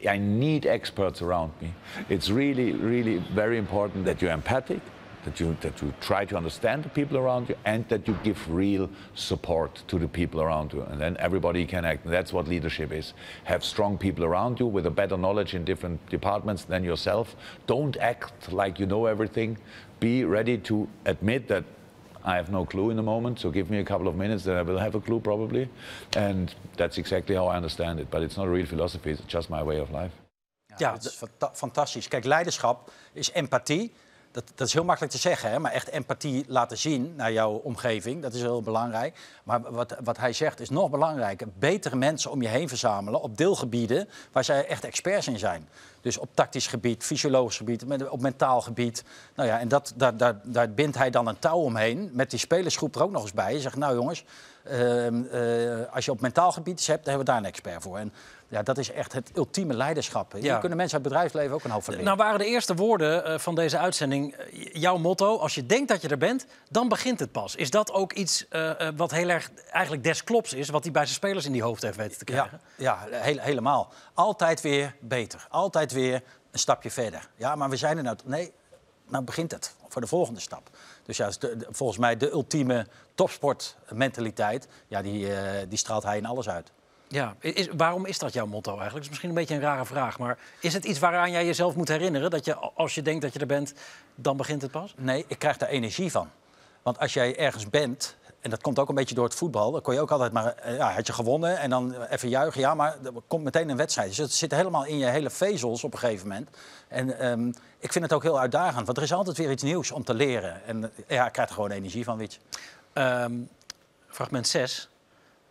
I 0.00 0.18
need 0.18 0.64
experts 0.64 1.22
around 1.22 1.52
me. 1.60 1.68
It's 2.06 2.28
really, 2.28 2.76
really 2.82 3.22
very 3.34 3.56
important 3.56 4.04
that 4.06 4.20
you're 4.20 4.34
empathic, 4.34 4.80
that 5.26 5.40
you 5.40 5.56
that 5.60 5.82
you 5.82 5.92
try 6.00 6.24
to 6.24 6.36
understand 6.36 6.82
the 6.82 6.88
people 6.88 7.18
around 7.18 7.48
you, 7.48 7.56
and 7.64 7.84
that 7.88 8.08
you 8.08 8.16
give 8.22 8.38
real 8.48 8.88
support 9.14 9.82
to 9.88 9.98
the 9.98 10.08
people 10.08 10.40
around 10.40 10.72
you. 10.72 10.82
And 10.82 11.00
then 11.00 11.16
everybody 11.18 11.66
can 11.66 11.84
act. 11.84 12.04
And 12.04 12.14
that's 12.14 12.32
what 12.32 12.48
leadership 12.48 12.92
is. 12.92 13.12
Have 13.44 13.62
strong 13.62 13.98
people 13.98 14.24
around 14.24 14.60
you 14.60 14.66
with 14.66 14.86
a 14.86 14.90
better 14.90 15.16
knowledge 15.16 15.54
in 15.54 15.64
different 15.64 15.98
departments 16.08 16.64
than 16.64 16.84
yourself. 16.84 17.36
Don't 17.66 17.96
act 17.98 18.52
like 18.52 18.80
you 18.80 18.86
know 18.86 19.06
everything. 19.06 19.58
Be 20.00 20.24
ready 20.24 20.58
to 20.58 20.88
admit 21.04 21.48
that 21.48 21.64
I 22.24 22.36
have 22.36 22.50
no 22.50 22.64
clue 22.64 22.90
in 22.90 22.96
the 22.96 23.02
moment, 23.02 23.38
so 23.38 23.50
give 23.50 23.70
me 23.70 23.78
a 23.78 23.84
couple 23.84 24.08
of 24.08 24.16
minutes, 24.16 24.44
then 24.44 24.56
I 24.56 24.62
will 24.62 24.78
have 24.78 24.96
a 24.96 25.00
clue 25.00 25.20
probably. 25.20 25.68
And 26.16 26.54
that's 26.76 26.98
exactly 26.98 27.36
how 27.36 27.46
I 27.46 27.56
understand 27.56 28.00
it. 28.00 28.10
But 28.10 28.22
it's 28.22 28.36
not 28.36 28.46
a 28.46 28.50
real 28.50 28.66
philosophy, 28.66 29.10
it's 29.10 29.22
just 29.32 29.48
my 29.48 29.62
way 29.62 29.80
of 29.80 29.90
life. 29.90 30.12
Ja, 30.78 30.92
dat 30.92 31.04
is 31.04 31.14
fanta- 31.14 31.50
fantastisch. 31.52 32.08
Kijk, 32.08 32.24
leiderschap 32.24 32.90
is 33.12 33.32
empathie. 33.32 33.92
Dat, 34.36 34.52
dat 34.54 34.66
is 34.66 34.72
heel 34.72 34.84
makkelijk 34.84 35.12
te 35.12 35.18
zeggen, 35.18 35.50
hè? 35.50 35.58
maar 35.58 35.72
echt 35.72 35.88
empathie 35.88 36.44
laten 36.48 36.78
zien 36.78 37.12
naar 37.16 37.32
jouw 37.32 37.52
omgeving, 37.52 38.22
dat 38.22 38.34
is 38.34 38.40
heel 38.40 38.62
belangrijk. 38.62 39.18
Maar 39.44 39.60
wat, 39.62 39.96
wat 40.04 40.16
hij 40.16 40.32
zegt 40.32 40.60
is 40.60 40.70
nog 40.70 40.90
belangrijker. 40.90 41.46
Betere 41.58 41.96
mensen 41.96 42.30
om 42.30 42.42
je 42.42 42.48
heen 42.48 42.68
verzamelen 42.68 43.20
op 43.20 43.36
deelgebieden 43.36 44.08
waar 44.32 44.44
zij 44.44 44.66
echt 44.66 44.84
experts 44.84 45.28
in 45.28 45.38
zijn. 45.38 45.68
Dus 46.00 46.18
op 46.18 46.28
tactisch 46.34 46.66
gebied, 46.66 47.04
fysiologisch 47.04 47.56
gebied, 47.56 48.08
op 48.08 48.20
mentaal 48.20 48.60
gebied. 48.60 49.04
Nou 49.34 49.48
ja, 49.48 49.60
en 49.60 49.68
dat, 49.68 49.92
daar, 49.96 50.16
daar, 50.16 50.40
daar 50.42 50.70
bindt 50.70 50.96
hij 50.96 51.10
dan 51.10 51.26
een 51.26 51.38
touw 51.38 51.58
omheen, 51.58 52.10
met 52.12 52.30
die 52.30 52.38
spelersgroep 52.38 52.94
er 52.94 53.02
ook 53.02 53.10
nog 53.10 53.22
eens 53.22 53.32
bij. 53.32 53.50
Hij 53.50 53.60
zegt, 53.60 53.76
nou 53.76 53.94
jongens, 53.94 54.24
ehm, 54.64 55.22
eh, 55.24 55.94
als 55.94 56.04
je 56.04 56.10
op 56.10 56.20
mentaal 56.20 56.52
gebied 56.52 56.74
iets 56.78 56.86
hebt, 56.86 57.04
dan 57.04 57.14
hebben 57.14 57.26
we 57.26 57.32
daar 57.32 57.40
een 57.40 57.48
expert 57.48 57.82
voor. 57.82 57.98
En 57.98 58.12
ja, 58.48 58.62
dat 58.62 58.78
is 58.78 58.90
echt 58.92 59.12
het 59.12 59.30
ultieme 59.36 59.74
leiderschap. 59.74 60.32
Hier 60.32 60.42
Ja. 60.44 60.58
kunnen 60.58 60.76
mensen 60.78 60.96
uit 60.96 61.04
het 61.04 61.12
bedrijfsleven 61.12 61.54
ook 61.54 61.64
een 61.64 61.70
hoop 61.70 61.82
van 61.84 61.92
leren. 61.94 62.06
Nou 62.08 62.18
waren 62.18 62.38
de 62.38 62.46
eerste 62.46 62.74
woorden 62.74 63.24
eh, 63.24 63.38
van 63.38 63.54
deze 63.54 63.78
uitzending 63.78 64.32
eh, 64.34 64.72
jouw 64.72 64.96
motto. 64.96 65.36
Als 65.38 65.54
je 65.54 65.66
denkt 65.66 65.88
dat 65.88 66.02
je 66.02 66.08
er 66.08 66.18
bent, 66.18 66.46
dan 66.70 66.88
begint 66.88 67.20
het 67.20 67.32
pas. 67.32 67.56
Is 67.56 67.70
dat 67.70 67.92
ook 67.92 68.12
iets 68.12 68.48
eh, 68.48 68.72
wat 68.96 69.10
heel 69.10 69.28
erg 69.28 69.50
eigenlijk 69.70 70.04
desklops 70.04 70.52
is... 70.52 70.68
wat 70.68 70.82
hij 70.82 70.92
bij 70.92 71.02
zijn 71.02 71.14
spelers 71.14 71.44
in 71.46 71.52
die 71.52 71.62
hoofd 71.62 71.82
heeft 71.82 71.96
weten 71.96 72.26
te 72.26 72.32
Ja, 72.32 72.38
krijgen? 72.38 72.60
ja 72.76 73.06
heel- 73.10 73.38
helemaal. 73.38 73.92
Altijd 74.14 74.60
weer 74.60 74.96
beter. 75.00 75.46
Altijd 75.50 75.92
weer 75.92 76.22
een 76.50 76.58
stapje 76.58 76.90
verder. 76.90 77.28
Ja, 77.36 77.54
maar 77.56 77.70
we 77.70 77.76
zijn 77.76 77.96
er 77.96 78.02
nou... 78.02 78.16
Nee, 78.24 78.52
nou 79.08 79.24
begint 79.24 79.50
het 79.50 79.74
voor 79.88 80.00
de 80.00 80.06
volgende 80.06 80.40
stap. 80.40 80.70
Dus 81.04 81.16
ja, 81.16 81.30
volgens 81.70 81.98
mij 81.98 82.16
de 82.16 82.30
ultieme 82.30 82.86
topsportmentaliteit... 83.14 84.68
Ja, 84.88 85.02
die, 85.02 85.28
die 85.68 85.78
straalt 85.78 86.02
hij 86.02 86.16
in 86.16 86.26
alles 86.26 86.48
uit. 86.48 86.72
Ja, 87.08 87.34
is, 87.40 87.68
waarom 87.76 88.06
is 88.06 88.18
dat 88.18 88.32
jouw 88.32 88.46
motto 88.46 88.70
eigenlijk? 88.70 88.94
Dat 88.94 89.02
is 89.04 89.08
misschien 89.08 89.28
een 89.28 89.34
beetje 89.34 89.54
een 89.54 89.60
rare 89.60 89.84
vraag. 89.84 90.18
Maar 90.18 90.38
is 90.60 90.72
het 90.74 90.84
iets 90.84 90.98
waaraan 90.98 91.30
jij 91.30 91.46
jezelf 91.46 91.74
moet 91.74 91.88
herinneren? 91.88 92.30
Dat 92.30 92.44
je 92.44 92.54
als 92.54 92.94
je 92.94 93.02
denkt 93.02 93.22
dat 93.22 93.32
je 93.32 93.38
er 93.38 93.46
bent, 93.46 93.74
dan 94.14 94.36
begint 94.36 94.62
het 94.62 94.70
pas? 94.70 94.94
Nee, 94.96 95.24
ik 95.28 95.38
krijg 95.38 95.56
daar 95.56 95.68
energie 95.68 96.10
van. 96.10 96.30
Want 96.82 96.98
als 96.98 97.12
jij 97.12 97.38
ergens 97.38 97.70
bent, 97.70 98.16
en 98.40 98.50
dat 98.50 98.62
komt 98.62 98.78
ook 98.78 98.88
een 98.88 98.94
beetje 98.94 99.14
door 99.14 99.24
het 99.24 99.34
voetbal... 99.34 99.70
dan 99.70 99.82
kon 99.82 99.94
je 99.94 100.00
ook 100.00 100.10
altijd 100.10 100.32
maar... 100.32 100.54
eh, 100.54 100.76
Ja, 100.76 100.92
had 100.92 101.06
je 101.06 101.12
gewonnen 101.12 101.58
en 101.58 101.70
dan 101.70 102.02
even 102.02 102.28
juichen. 102.28 102.60
Ja, 102.60 102.74
maar 102.74 102.96
er 103.04 103.12
komt 103.26 103.44
meteen 103.44 103.68
een 103.68 103.76
wedstrijd. 103.76 104.08
Dus 104.08 104.16
het 104.18 104.32
zit 104.32 104.50
helemaal 104.50 104.84
in 104.84 104.98
je 104.98 105.06
hele 105.06 105.30
vezels 105.30 105.84
op 105.84 105.92
een 105.92 105.98
gegeven 105.98 106.28
moment. 106.28 106.48
En 106.88 107.18
ehm, 107.18 107.48
ik 107.78 107.92
vind 107.92 108.04
het 108.04 108.12
ook 108.12 108.22
heel 108.22 108.40
uitdagend. 108.40 108.86
Want 108.86 108.98
er 108.98 109.04
is 109.04 109.12
altijd 109.12 109.36
weer 109.36 109.50
iets 109.50 109.62
nieuws 109.62 109.90
om 109.90 110.04
te 110.04 110.14
leren. 110.14 110.64
En 110.66 110.84
eh, 110.84 110.90
ja, 111.16 111.26
ik 111.26 111.32
krijg 111.32 111.48
er 111.48 111.54
gewoon 111.54 111.70
energie 111.70 112.04
van, 112.04 112.16
weet 112.16 112.34
je. 112.34 112.40
Ehm, 112.92 113.32
fragment 114.08 114.48
6. 114.48 114.88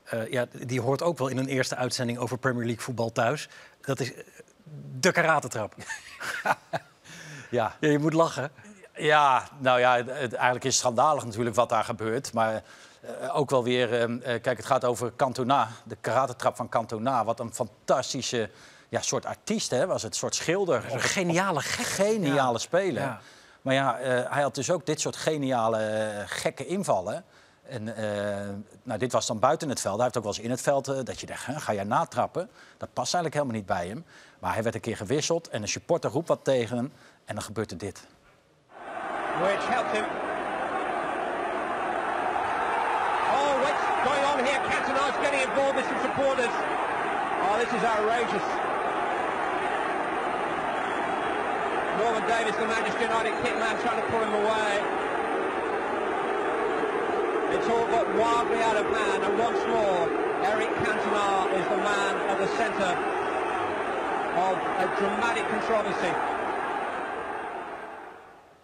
Eh, 0.05 0.31
ja, 0.31 0.45
die 0.65 0.81
hoort 0.81 1.01
ook 1.01 1.17
wel 1.17 1.27
in 1.27 1.37
een 1.37 1.47
eerste 1.47 1.75
uitzending 1.75 2.17
over 2.17 2.37
Premier 2.37 2.65
League 2.65 2.83
voetbal 2.83 3.11
thuis. 3.11 3.49
Dat 3.81 3.99
is 3.99 4.13
eh, 4.13 4.23
de 4.99 5.11
karatentrap. 5.11 5.73
Ja. 7.49 7.75
Ja, 7.79 7.89
je 7.89 7.99
moet 7.99 8.13
lachen. 8.13 8.51
Ja, 8.95 9.47
nou 9.57 9.79
ja, 9.79 9.95
het, 9.95 10.33
eigenlijk 10.33 10.65
is 10.65 10.71
het 10.71 10.81
schandalig 10.81 11.25
natuurlijk 11.25 11.55
wat 11.55 11.69
daar 11.69 11.83
gebeurt. 11.83 12.33
Maar 12.33 12.63
eh, 13.01 13.37
ook 13.37 13.49
wel 13.49 13.63
weer, 13.63 14.01
ehm, 14.01 14.17
eh, 14.21 14.41
kijk, 14.41 14.57
het 14.57 14.65
gaat 14.65 14.85
over 14.85 15.15
Cantona, 15.15 15.69
de 15.83 15.97
karatentrap 16.01 16.55
van 16.55 16.69
Cantona. 16.69 17.23
Wat 17.25 17.39
een 17.39 17.53
fantastische 17.53 18.49
ja, 18.89 19.01
soort 19.01 19.25
artiest 19.25 19.71
hè, 19.71 19.85
was 19.87 20.01
het, 20.03 20.11
een 20.11 20.17
soort 20.17 20.35
schilder. 20.35 20.93
Een 20.93 20.99
geniale 20.99 21.61
gek. 21.61 21.85
Geniale 21.85 22.51
Ja. 22.51 22.57
speler. 22.57 23.01
Ja. 23.01 23.19
Maar 23.61 23.73
ja, 23.73 23.97
hij 24.29 24.41
had 24.41 24.55
dus 24.55 24.71
ook 24.71 24.85
dit 24.85 24.99
soort 25.01 25.15
geniale, 25.15 26.11
gekke 26.25 26.65
invallen. 26.65 27.23
En 27.67 27.95
eh, 27.95 28.49
nou, 28.83 28.99
dit 28.99 29.11
was 29.11 29.27
dan 29.27 29.39
buiten 29.39 29.69
het 29.69 29.81
veld. 29.81 29.95
Hij 29.95 30.03
heeft 30.03 30.17
ook 30.17 30.23
wel 30.23 30.33
eens 30.33 30.43
in 30.43 30.49
het 30.49 30.61
veld 30.61 30.87
eh, 30.87 30.99
dat 31.03 31.19
je 31.19 31.27
hè, 31.31 31.59
ga 31.59 31.73
jij 31.73 31.83
natrappen? 31.83 32.49
Dat 32.77 32.93
past 32.93 33.13
eigenlijk 33.13 33.33
helemaal 33.33 33.55
niet 33.55 33.65
bij 33.65 33.87
hem. 33.87 34.05
Maar 34.39 34.53
hij 34.53 34.63
werd 34.63 34.75
een 34.75 34.81
keer 34.81 34.97
gewisseld 34.97 35.49
en 35.49 35.61
een 35.61 35.67
supporter 35.67 36.11
roept 36.11 36.27
wat 36.27 36.43
tegen 36.43 36.77
hem. 36.77 36.91
En 37.25 37.35
dan 37.35 37.43
gebeurt 37.43 37.71
er 37.71 37.77
dit. 37.77 38.07
which 39.41 39.63
helped 39.67 39.91
him. 39.91 40.05
Oh, 43.35 43.53
what's 43.59 43.83
going 44.07 44.23
on 44.31 44.37
here? 44.47 44.59
Cantona's 44.63 45.15
getting 45.19 45.41
involved 45.43 45.75
with 45.75 45.85
some 45.91 45.99
supporters. 46.07 46.55
Oh, 47.43 47.59
this 47.59 47.67
is 47.67 47.83
outrageous. 47.83 48.47
Norman 51.99 52.23
Davis, 52.27 52.55
the 52.55 52.67
Manchester 52.67 53.03
United 53.03 53.33
kitman, 53.43 53.75
trying 53.83 53.99
to 53.99 54.07
pull 54.07 54.23
him 54.23 54.33
away. 54.33 55.04
It's 57.55 57.69
all 57.73 57.87
got 57.95 58.07
wildly 58.21 58.61
out 58.67 58.77
of 58.83 58.87
hand, 58.97 59.21
and 59.27 59.33
once 59.47 59.61
more, 59.75 60.01
Eric 60.51 60.71
Cantona 60.83 61.29
is 61.59 61.65
the 61.73 61.79
man 61.89 62.13
at 62.31 62.37
the 62.43 62.49
centre 62.59 62.93
of 64.47 64.55
a 64.85 64.87
dramatic 64.99 65.45
controversy. 65.49 66.13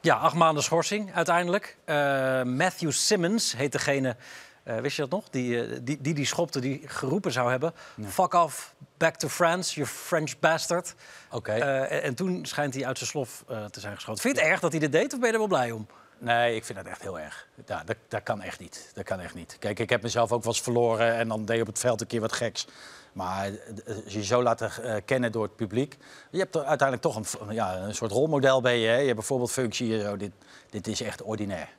Ja, 0.01 0.15
acht 0.15 0.35
maanden 0.35 0.63
schorsing 0.63 1.13
uiteindelijk. 1.13 1.77
Eh, 1.85 1.95
Matthew 2.43 2.91
Simmons 2.91 3.55
heet 3.55 3.71
degene 3.71 4.15
Eh, 4.63 4.77
wist 4.77 4.95
je 4.95 5.01
dat 5.01 5.11
nog? 5.11 5.29
Die, 5.29 5.63
eh, 5.63 5.79
die, 5.81 5.97
die 6.01 6.13
die 6.13 6.25
schopte, 6.25 6.59
die 6.59 6.81
geroepen 6.85 7.31
zou 7.31 7.49
hebben... 7.49 7.73
Fuck 8.07 8.33
off, 8.33 8.73
back 8.97 9.15
to 9.15 9.27
France, 9.27 9.75
you 9.75 9.87
French 9.87 10.39
bastard. 10.39 10.95
Oké. 11.31 11.51
En, 11.51 12.03
en 12.03 12.15
toen 12.15 12.45
schijnt 12.45 12.73
hij 12.73 12.85
uit 12.85 12.97
zijn 12.97 13.09
slof 13.09 13.43
eh, 13.47 13.65
te 13.65 13.79
zijn 13.79 13.95
geschoten. 13.95 14.21
Vind 14.21 14.35
je 14.35 14.41
het 14.41 14.51
erg 14.51 14.59
dat 14.59 14.71
hij 14.71 14.79
dit 14.79 14.91
deed 14.91 15.13
of 15.13 15.19
ben 15.19 15.27
je 15.27 15.33
er 15.33 15.39
wel 15.39 15.47
blij 15.47 15.71
om? 15.71 15.87
Nee, 16.21 16.55
ik 16.55 16.65
vind 16.65 16.77
dat 16.77 16.87
echt 16.87 17.01
heel 17.01 17.19
erg. 17.19 17.47
Ja, 17.65 17.83
dat, 17.83 17.95
dat 18.07 18.23
kan 18.23 18.41
echt 18.41 18.59
niet. 18.59 18.91
Dat 18.93 19.03
kan 19.03 19.19
echt 19.19 19.35
niet. 19.35 19.55
Kijk, 19.59 19.79
ik 19.79 19.89
heb 19.89 20.01
mezelf 20.01 20.31
ook 20.31 20.43
wel 20.43 20.53
eens 20.53 20.61
verloren 20.61 21.15
en 21.15 21.27
dan 21.27 21.45
deed 21.45 21.55
je 21.55 21.61
op 21.61 21.67
het 21.67 21.79
veld 21.79 22.01
een 22.01 22.07
keer 22.07 22.21
wat 22.21 22.31
geks. 22.31 22.67
Maar 23.13 23.45
eh, 23.45 23.95
als 24.03 24.13
je 24.13 24.23
zo 24.23 24.43
laten 24.43 24.83
eh, 24.83 24.95
kennen 25.05 25.31
door 25.31 25.43
het 25.43 25.55
publiek. 25.55 25.97
Je 26.29 26.37
hebt 26.39 26.55
er 26.55 26.63
uiteindelijk 26.63 27.01
toch 27.01 27.15
een, 27.15 27.53
ja, 27.53 27.77
een 27.77 27.95
soort 27.95 28.11
rolmodel 28.11 28.61
bij 28.61 28.79
je. 28.79 28.87
Hè? 28.87 28.95
Je 28.97 29.03
hebt 29.03 29.15
bijvoorbeeld 29.15 29.51
functie. 29.51 29.93
en 29.93 30.01
Zo. 30.01 30.17
Dit, 30.17 30.31
dit 30.69 30.87
is 30.87 31.01
echt 31.01 31.21
ordinair. 31.21 31.69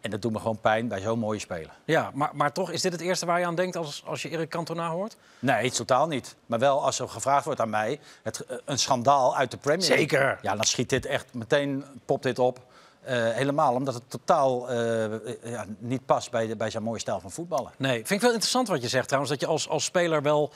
En 0.00 0.10
dat 0.10 0.22
doet 0.22 0.32
me 0.32 0.38
gewoon 0.38 0.60
pijn 0.60 0.88
bij 0.88 1.00
zo'n 1.00 1.18
mooie 1.18 1.38
speler. 1.38 1.70
Ja, 1.84 2.10
maar, 2.14 2.30
maar 2.32 2.52
toch, 2.52 2.70
is 2.70 2.80
dit 2.80 2.92
het 2.92 3.00
eerste 3.00 3.26
waar 3.26 3.38
je 3.38 3.46
aan 3.46 3.54
denkt 3.54 3.76
als, 3.76 4.02
als 4.06 4.22
je 4.22 4.28
Erik 4.28 4.48
Cantona 4.48 4.88
hoort? 4.88 5.16
Nee, 5.38 5.70
totaal 5.70 6.06
niet. 6.06 6.36
Maar 6.46 6.58
wel 6.58 6.84
als 6.84 6.98
er 6.98 7.08
gevraagd 7.08 7.44
wordt 7.44 7.60
aan 7.60 7.70
mij, 7.70 8.00
het, 8.22 8.40
eh, 8.40 8.56
een 8.64 8.78
schandaal 8.78 9.36
uit 9.36 9.50
de 9.50 9.56
Premier 9.56 9.88
League. 9.88 9.98
Zeker. 9.98 10.38
Ja, 10.42 10.54
dan 10.54 10.64
schiet 10.64 10.88
dit 10.88 11.06
echt 11.06 11.34
meteen, 11.34 11.84
popt 12.04 12.22
dit 12.22 12.38
op. 12.38 12.60
Eh, 13.02 13.28
helemaal 13.30 13.74
omdat 13.74 13.94
het 13.94 14.10
totaal 14.10 14.70
eh, 14.70 15.04
ja, 15.44 15.64
niet 15.78 16.06
past 16.06 16.30
bij, 16.30 16.56
bij 16.56 16.70
zijn 16.70 16.82
mooie 16.82 16.98
stijl 16.98 17.20
van 17.20 17.30
voetballen. 17.30 17.72
Nee, 17.78 17.94
vind 17.94 18.10
ik 18.10 18.20
wel 18.20 18.30
interessant 18.30 18.68
wat 18.68 18.82
je 18.82 18.88
zegt 18.88 19.06
trouwens. 19.06 19.32
Dat 19.32 19.40
je 19.40 19.46
als, 19.46 19.68
als 19.68 19.84
speler 19.84 20.22
wel 20.22 20.52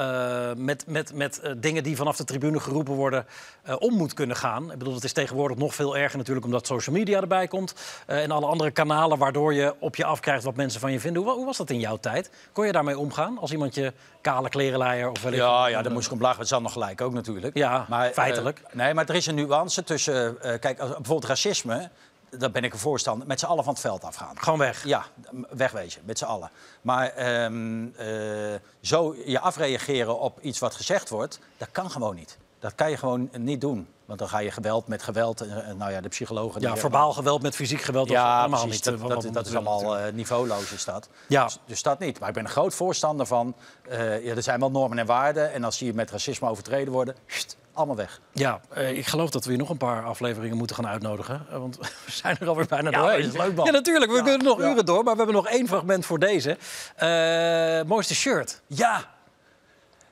eh, 0.00 0.50
met, 0.56 0.84
met, 0.86 1.14
met 1.14 1.40
eh, 1.40 1.52
dingen 1.56 1.82
die 1.82 1.96
vanaf 1.96 2.16
de 2.16 2.24
tribune 2.24 2.60
geroepen 2.60 2.94
worden 2.94 3.26
eh, 3.62 3.74
om 3.78 3.94
moet 3.94 4.14
kunnen 4.14 4.36
gaan. 4.36 4.72
Ik 4.72 4.78
bedoel, 4.78 4.94
het 4.94 5.04
is 5.04 5.12
tegenwoordig 5.12 5.56
nog 5.56 5.74
veel 5.74 5.96
erger 5.96 6.18
natuurlijk 6.18 6.46
omdat 6.46 6.66
social 6.66 6.96
media 6.96 7.20
erbij 7.20 7.46
komt. 7.46 7.74
en 8.06 8.30
alle 8.30 8.46
andere 8.46 8.70
kanalen 8.70 9.18
waardoor 9.18 9.54
je 9.54 9.74
op 9.78 9.96
je 9.96 10.04
afkrijgt 10.04 10.44
wat 10.44 10.56
mensen 10.56 10.80
van 10.80 10.92
je 10.92 11.00
vinden. 11.00 11.22
Hoe, 11.22 11.32
hoe 11.32 11.44
was 11.46 11.56
dat 11.56 11.70
in 11.70 11.80
jouw 11.80 11.96
tijd? 11.96 12.30
Kon 12.52 12.66
je 12.66 12.72
daarmee 12.72 12.98
omgaan 12.98 13.38
als 13.38 13.52
iemand 13.52 13.74
je 13.74 13.92
kale 14.20 14.48
klerenleier 14.48 15.10
of 15.10 15.22
wel 15.22 15.32
Ja, 15.32 15.66
ja, 15.66 15.82
daar 15.82 15.92
moest 15.92 16.06
ik 16.06 16.12
om 16.12 16.20
lachen. 16.20 16.38
Het 16.38 16.48
zal 16.48 16.60
nog 16.60 16.72
gelijk 16.72 17.00
ook 17.00 17.12
natuurlijk. 17.12 17.56
Ja, 17.56 17.86
maar, 17.88 18.10
feitelijk. 18.10 18.62
nee, 18.72 18.94
maar 18.94 19.08
er 19.08 19.14
is 19.14 19.26
een 19.26 19.34
nuance 19.34 19.84
tussen... 19.84 20.38
kijk, 20.40 20.78
als, 20.78 20.88
bijvoorbeeld 20.88 21.24
racisme, 21.24 21.90
daar 22.38 22.50
ben 22.50 22.64
ik 22.64 22.72
een 22.72 22.78
voorstander. 22.78 23.26
Met 23.26 23.40
z'n 23.40 23.46
allen 23.46 23.64
van 23.64 23.72
het 23.72 23.82
veld 23.82 24.04
afgaan. 24.04 24.38
Gewoon 24.40 24.58
weg. 24.58 24.84
Ja, 24.84 25.04
wegwezen, 25.50 26.02
met 26.04 26.18
z'n 26.18 26.24
allen. 26.24 26.50
Maar 26.82 27.08
ehm, 27.08 27.86
eh, 27.96 28.60
zo 28.80 29.14
je 29.24 29.40
afreageren 29.40 30.18
op 30.20 30.40
iets 30.40 30.58
wat 30.58 30.74
gezegd 30.74 31.08
wordt, 31.08 31.38
dat 31.56 31.68
kan 31.72 31.90
gewoon 31.90 32.14
niet. 32.14 32.38
Dat 32.58 32.74
kan 32.74 32.90
je 32.90 32.96
gewoon 32.96 33.28
niet 33.32 33.60
doen. 33.60 33.88
Want 34.04 34.18
dan 34.18 34.28
ga 34.28 34.38
je 34.38 34.50
geweld 34.50 34.86
met 34.86 35.02
geweld. 35.02 35.40
En, 35.40 35.66
eh, 35.66 35.74
nou 35.74 35.92
ja, 35.92 36.00
de 36.00 36.08
psychologen... 36.08 36.60
Ja, 36.60 36.76
verbaal 36.76 37.12
geweld 37.12 37.42
met 37.42 37.54
fysiek 37.54 37.80
geweld. 37.80 38.08
ja, 38.08 38.40
allemaal 38.40 38.62
precies. 38.66 38.86
niet. 38.86 39.00
Dat, 39.08 39.24
eh, 39.24 39.32
dat, 39.32 39.46
is 39.46 39.54
allemaal 39.54 39.98
eh, 39.98 40.12
niveauloos, 40.12 40.72
is 40.72 40.84
dat. 40.84 41.08
Ja. 41.26 41.44
Dus, 41.44 41.58
dus 41.66 41.82
dat 41.82 41.98
niet. 41.98 42.18
Maar 42.20 42.28
ik 42.28 42.34
ben 42.34 42.44
een 42.44 42.50
groot 42.50 42.74
voorstander 42.74 43.26
van... 43.26 43.54
eh, 43.88 44.24
ja, 44.24 44.34
er 44.34 44.42
zijn 44.42 44.60
wel 44.60 44.70
normen 44.70 44.98
en 44.98 45.06
waarden. 45.06 45.52
En 45.52 45.64
als 45.64 45.78
die 45.78 45.94
met 45.94 46.10
racisme 46.10 46.48
overtreden 46.48 46.92
worden, 46.92 47.16
sst, 47.26 47.56
allemaal 47.80 47.96
weg. 48.04 48.20
Ja, 48.32 48.60
eh, 48.74 48.96
ik 48.98 49.06
geloof 49.06 49.30
dat 49.30 49.44
we 49.44 49.50
hier 49.50 49.58
nog 49.58 49.70
een 49.70 49.76
paar 49.76 50.04
afleveringen 50.04 50.56
moeten 50.56 50.76
gaan 50.76 50.86
uitnodigen. 50.86 51.46
eh, 51.50 51.58
want 51.58 51.76
we 52.06 52.10
zijn 52.10 52.36
er 52.40 52.48
alweer 52.48 52.66
bijna 52.66 52.90
Ja, 52.90 52.98
doorheen. 52.98 53.22
dat 53.22 53.32
is 53.34 53.38
leuk, 53.40 53.54
man. 53.54 53.64
Ja, 53.66 53.70
natuurlijk. 53.72 54.10
We 54.10 54.16
Ja, 54.16 54.22
kunnen 54.22 54.46
nog 54.46 54.58
ja. 54.60 54.70
uren 54.70 54.84
door. 54.86 55.02
Maar 55.04 55.12
we 55.16 55.22
hebben 55.22 55.36
nog 55.42 55.46
één 55.48 55.68
fragment 55.68 56.06
voor 56.06 56.18
deze. 56.18 56.58
Eh, 56.96 57.82
mooiste 57.88 58.14
shirt. 58.14 58.60
Ja! 58.66 59.04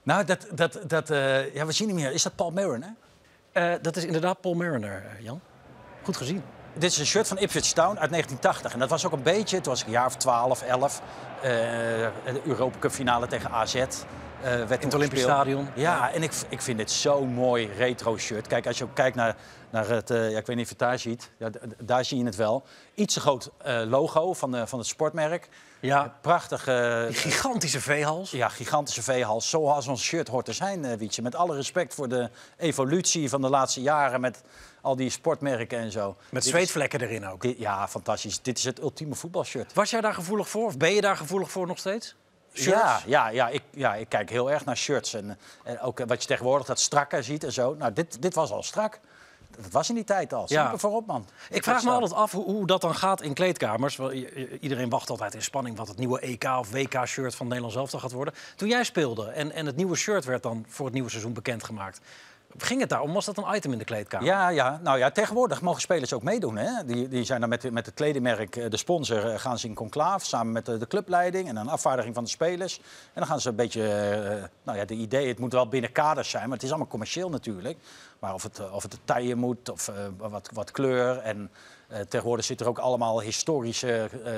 Nou, 0.02 0.24
dat, 0.24 0.46
dat, 0.54 0.78
dat, 0.86 1.10
eh, 1.10 1.54
ja, 1.54 1.66
we 1.66 1.72
zien 1.72 1.88
hem 1.88 1.96
hier. 1.96 2.12
Is 2.12 2.22
dat 2.22 2.34
Paul? 2.34 2.52
Eh, 3.52 3.72
dat 3.82 3.96
is 3.96 4.04
inderdaad 4.04 4.40
Paul 4.40 4.54
Mariner, 4.54 5.02
Jan. 5.20 5.40
Goed 6.02 6.16
gezien. 6.16 6.42
Dit 6.72 6.90
is 6.90 6.98
een 6.98 7.06
shirt 7.06 7.28
van 7.28 7.38
Ipswich 7.38 7.72
Town 7.72 7.98
uit 7.98 8.10
1980. 8.10 8.72
En 8.72 8.78
dat 8.78 8.88
was 8.90 9.06
ook 9.06 9.12
een 9.12 9.22
beetje, 9.22 9.60
toen 9.60 9.72
was 9.72 9.80
ik 9.80 9.86
een 9.86 9.92
jaar 9.92 10.06
of 10.06 10.16
12, 10.16 10.62
11. 10.62 11.02
eh, 11.42 11.50
de 11.50 12.40
Europa 12.44 12.78
Cup 12.78 12.90
finale 12.90 13.26
tegen 13.26 13.50
AZ. 13.50 13.84
Eh, 14.42 14.50
werd 14.50 14.70
In 14.80 14.86
het 14.86 14.94
Olympisch 14.94 15.22
Stadion. 15.22 15.68
Ja, 15.74 16.12
en 16.12 16.22
ik, 16.22 16.32
ik 16.48 16.62
vind 16.62 16.78
dit 16.78 16.90
zo'n 16.90 17.28
mooi 17.28 17.70
retro 17.76 18.18
shirt. 18.18 18.46
Kijk, 18.46 18.66
als 18.66 18.78
je 18.78 18.84
ook 18.84 18.94
kijkt 18.94 19.16
naar, 19.16 19.36
naar 19.70 19.88
het, 19.88 20.10
eh, 20.10 20.30
ja, 20.30 20.38
ik 20.38 20.46
weet 20.46 20.56
niet 20.56 20.64
of 20.70 20.70
je 20.72 20.76
het 20.78 20.88
daar 20.88 20.98
ziet. 20.98 21.30
Ja, 21.38 21.50
daar 21.82 22.04
zie 22.04 22.18
je 22.18 22.24
het 22.24 22.36
wel. 22.36 22.64
Iets 22.94 23.14
te 23.14 23.20
groot 23.20 23.50
eh, 23.58 23.82
logo 23.86 24.32
van, 24.32 24.68
van 24.68 24.78
het 24.78 24.88
sportmerk. 24.88 25.48
Ja. 25.80 26.16
Prachtige... 26.20 27.04
Die 27.08 27.16
gigantische 27.16 27.80
veehals. 27.80 28.30
Ja, 28.30 28.48
gigantische 28.48 29.02
veehals. 29.02 29.50
Zoals 29.50 29.86
ons 29.86 30.02
shirt 30.02 30.28
hoort 30.28 30.44
te 30.44 30.52
zijn, 30.52 30.96
Wietje. 30.98 31.22
Met 31.22 31.34
alle 31.34 31.54
respect 31.56 31.94
voor 31.94 32.08
de 32.08 32.30
evolutie 32.56 33.28
van 33.28 33.40
de 33.40 33.48
laatste 33.48 33.80
jaren. 33.82 34.20
Met 34.20 34.42
al 34.80 34.96
die 34.96 35.10
sportmerken 35.10 35.78
en 35.78 35.92
zo. 35.92 36.16
Met 36.30 36.42
Dit 36.42 36.52
zweetvlekken 36.52 37.00
erin 37.00 37.26
ook. 37.26 37.40
dit- 37.42 37.58
ja, 37.58 37.88
fantastisch. 37.88 38.42
Dit 38.42 38.58
is 38.58 38.64
het 38.64 38.80
ultieme 38.80 39.14
voetbalshirt. 39.14 39.72
Was 39.72 39.90
jij 39.90 40.00
daar 40.00 40.14
gevoelig 40.14 40.48
voor? 40.48 40.66
Of 40.66 40.76
ben 40.76 40.92
je 40.94 41.00
daar 41.00 41.16
gevoelig 41.16 41.50
voor 41.50 41.66
nog 41.66 41.78
steeds? 41.78 42.14
Shirts? 42.52 42.78
Ja, 42.78 43.00
ja, 43.06 43.28
ja, 43.28 43.48
ik, 43.48 43.62
ja, 43.70 43.94
ik 43.94 44.08
kijk 44.08 44.30
heel 44.30 44.50
erg 44.50 44.64
naar 44.64 44.76
shirts. 44.76 45.14
En, 45.14 45.38
en 45.64 45.80
ook 45.80 46.00
eh, 46.00 46.06
wat 46.06 46.22
je 46.22 46.28
tegenwoordig 46.28 46.66
dat 46.66 46.80
strakker 46.80 47.24
ziet 47.24 47.44
en 47.44 47.52
zo. 47.52 47.74
Nou, 47.74 47.92
dit, 47.92 48.22
dit 48.22 48.34
was 48.34 48.50
al 48.50 48.62
strak. 48.62 49.00
Dat 49.62 49.70
was 49.70 49.88
in 49.88 49.94
die 49.94 50.04
tijd 50.04 50.32
al. 50.32 50.44
Ja. 50.46 50.64
Super 50.64 50.78
voorop, 50.78 51.06
man. 51.06 51.26
Ik 51.50 51.62
vraag 51.62 51.82
me 51.82 51.90
altijd 51.90 52.12
af 52.12 52.32
hoe, 52.32 52.44
hoe 52.44 52.66
dat 52.66 52.80
dan 52.80 52.94
gaat 52.94 53.22
in 53.22 53.34
kleedkamers. 53.34 53.98
Iedereen 54.60 54.88
wacht 54.88 55.10
altijd 55.10 55.34
in 55.34 55.42
spanning 55.42 55.76
wat 55.76 55.88
het 55.88 55.98
nieuwe 55.98 56.20
EK 56.20 56.44
of 56.44 56.70
WK-shirt 56.70 57.34
van 57.34 57.46
Nederland 57.46 57.72
zelf 57.72 57.90
gaat 57.90 58.12
worden. 58.12 58.34
Toen 58.56 58.68
jij 58.68 58.84
speelde 58.84 59.26
en, 59.26 59.52
en 59.52 59.66
het 59.66 59.76
nieuwe 59.76 59.96
shirt 59.96 60.24
werd 60.24 60.42
dan 60.42 60.64
voor 60.68 60.84
het 60.84 60.94
nieuwe 60.94 61.10
seizoen 61.10 61.32
bekendgemaakt. 61.32 62.00
Ging 62.56 62.80
het 62.80 62.88
daarom? 62.88 63.12
Was 63.12 63.24
dat 63.24 63.36
een 63.36 63.54
item 63.54 63.72
in 63.72 63.78
de 63.78 63.84
kleedkamer? 63.84 64.26
Ja, 64.26 64.48
ja, 64.48 64.80
nou 64.82 64.98
ja, 64.98 65.10
tegenwoordig 65.10 65.62
mogen 65.62 65.80
spelers 65.80 66.12
ook 66.12 66.22
meedoen. 66.22 66.56
Hè? 66.56 66.84
Die, 66.84 67.08
die 67.08 67.24
zijn 67.24 67.40
dan 67.40 67.48
met, 67.48 67.70
met 67.72 67.86
het 67.86 67.94
kledingmerk, 67.94 68.56
eh, 68.56 68.70
de 68.70 68.76
sponsor, 68.76 69.30
eh, 69.30 69.38
gaan 69.38 69.58
ze 69.58 69.66
in 69.66 69.74
conclave 69.74 70.26
samen 70.26 70.52
met 70.52 70.66
de, 70.66 70.78
de 70.78 70.86
clubleiding 70.86 71.48
en 71.48 71.56
een 71.56 71.68
afvaardiging 71.68 72.14
van 72.14 72.24
de 72.24 72.30
spelers. 72.30 72.76
En 72.78 72.84
dan 73.14 73.26
gaan 73.26 73.40
ze 73.40 73.48
een 73.48 73.56
beetje, 73.56 73.88
eh, 73.88 74.44
nou 74.62 74.78
ja, 74.78 74.84
de 74.84 74.94
idee, 74.94 75.28
het 75.28 75.38
moet 75.38 75.52
wel 75.52 75.68
binnen 75.68 75.92
kaders 75.92 76.30
zijn, 76.30 76.44
maar 76.44 76.52
het 76.52 76.62
is 76.62 76.68
allemaal 76.68 76.88
commercieel 76.88 77.28
natuurlijk. 77.28 77.78
Maar 78.18 78.34
of 78.34 78.42
het, 78.42 78.70
of 78.70 78.82
het 78.82 78.98
taille 79.04 79.34
moet, 79.34 79.68
of 79.68 79.90
wat, 80.16 80.50
wat 80.52 80.70
kleur. 80.70 81.18
En 81.18 81.50
eh, 81.88 82.00
tegenwoordig 82.00 82.44
zitten 82.44 82.66
er 82.66 82.72
ook 82.72 82.78
allemaal 82.78 83.20
historische 83.20 84.08
eh, 84.24 84.32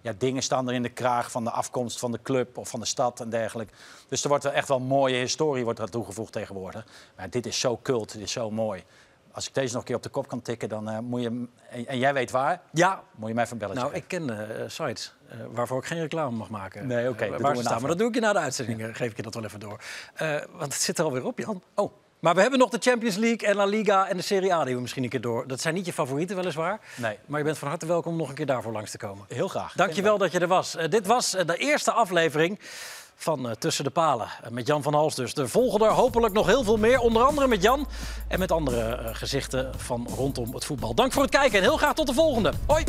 ja, 0.00 0.12
dingen 0.18 0.42
staan 0.42 0.68
er 0.68 0.74
in 0.74 0.82
de 0.82 0.88
kraag 0.88 1.30
van 1.30 1.44
de 1.44 1.50
afkomst 1.50 1.98
van 1.98 2.12
de 2.12 2.18
club 2.22 2.58
of 2.58 2.68
van 2.68 2.80
de 2.80 2.86
stad 2.86 3.20
en 3.20 3.30
dergelijke. 3.30 3.72
Dus 4.08 4.22
er 4.22 4.28
wordt 4.28 4.44
wel 4.44 4.52
echt 4.52 4.68
wel 4.68 4.80
mooie 4.80 5.16
historie 5.16 5.64
wordt 5.64 5.78
er 5.78 5.90
toegevoegd 5.90 6.32
tegenwoordig. 6.32 6.86
Maar 7.16 7.30
dit 7.30 7.46
is 7.46 7.60
zo 7.60 7.78
cult, 7.82 8.12
dit 8.12 8.22
is 8.22 8.32
zo 8.32 8.50
mooi. 8.50 8.84
Als 9.32 9.48
ik 9.48 9.54
deze 9.54 9.72
nog 9.72 9.80
een 9.80 9.86
keer 9.86 9.96
op 9.96 10.02
de 10.02 10.08
kop 10.08 10.28
kan 10.28 10.42
tikken, 10.42 10.68
dan 10.68 10.88
eh, 10.88 10.98
moet 10.98 11.22
je... 11.22 11.46
En, 11.70 11.86
en 11.86 11.98
jij 11.98 12.14
weet 12.14 12.30
waar, 12.30 12.62
Ja, 12.72 13.02
moet 13.14 13.28
je 13.28 13.34
mij 13.34 13.44
even 13.44 13.58
bellen. 13.58 13.76
nou, 13.76 13.94
ik 13.94 14.04
ken 14.06 14.70
sites 14.70 15.14
waarvoor 15.50 15.78
ik 15.78 15.86
geen 15.86 16.00
reclame 16.00 16.36
mag 16.36 16.50
maken. 16.50 16.86
Nee, 16.86 17.08
oké, 17.08 17.38
waar 17.38 17.56
ze 17.56 17.62
staan. 17.62 17.80
Maar 17.80 17.90
dat 17.90 17.98
doe 17.98 18.08
ik 18.08 18.14
je 18.14 18.20
na 18.20 18.32
de 18.32 18.38
uitzending, 18.38 18.96
geef 18.96 19.10
ik 19.10 19.16
je 19.16 19.22
dat 19.22 19.34
wel 19.34 19.44
even 19.44 19.60
door. 19.60 19.80
Want 20.52 20.72
het 20.72 20.82
zit 20.82 20.98
er 20.98 21.04
alweer 21.04 21.24
op, 21.24 21.38
Jan. 21.38 21.62
Oh. 21.74 21.92
Maar 22.20 22.34
we 22.34 22.40
hebben 22.40 22.58
nog 22.58 22.70
de 22.70 22.78
Champions 22.80 23.16
League 23.16 23.48
en 23.48 23.56
La 23.56 23.64
Liga 23.64 24.08
en 24.08 24.16
de 24.16 24.22
Serie 24.22 24.54
A 24.54 24.64
die 24.64 24.74
we 24.74 24.80
misschien 24.80 25.02
een 25.02 25.08
keer 25.08 25.20
door. 25.20 25.46
Dat 25.46 25.60
zijn 25.60 25.74
niet 25.74 25.86
je 25.86 25.92
favorieten 25.92 26.36
weliswaar. 26.36 26.80
Nee. 26.94 27.18
Maar 27.26 27.38
je 27.38 27.44
bent 27.44 27.58
van 27.58 27.68
harte 27.68 27.86
welkom 27.86 28.12
om 28.12 28.18
nog 28.18 28.28
een 28.28 28.34
keer 28.34 28.46
daarvoor 28.46 28.72
langs 28.72 28.90
te 28.90 28.98
komen. 28.98 29.24
Heel 29.28 29.48
graag. 29.48 29.72
Dankjewel 29.72 30.18
dat 30.18 30.32
je 30.32 30.38
er 30.38 30.46
was. 30.46 30.76
Eh, 30.76 30.88
dit 30.88 31.06
was 31.06 31.34
eh, 31.34 31.46
de 31.46 31.56
eerste 31.56 31.92
aflevering 31.92 32.58
van 33.14 33.48
eh, 33.48 33.54
Tussen 33.54 33.84
de 33.84 33.90
Palen. 33.90 34.28
Met 34.50 34.66
Jan 34.66 34.82
van 34.82 34.94
Hals 34.94 35.14
dus. 35.14 35.34
Er 35.34 35.48
volgen 35.48 35.86
er 35.86 35.92
hopelijk 35.92 36.34
nog 36.34 36.46
heel 36.46 36.64
veel 36.64 36.76
meer. 36.76 36.98
Onder 36.98 37.24
andere 37.24 37.46
met 37.46 37.62
Jan 37.62 37.88
en 38.28 38.38
met 38.38 38.52
andere 38.52 39.10
gezichten 39.12 39.72
van 39.76 40.08
rondom 40.16 40.54
het 40.54 40.64
voetbal. 40.64 40.94
Dank 40.94 41.12
voor 41.12 41.22
het 41.22 41.30
kijken 41.30 41.58
en 41.58 41.64
heel 41.64 41.76
graag 41.76 41.94
tot 41.94 42.06
de 42.06 42.14
volgende. 42.14 42.52
Hoi! 42.66 42.84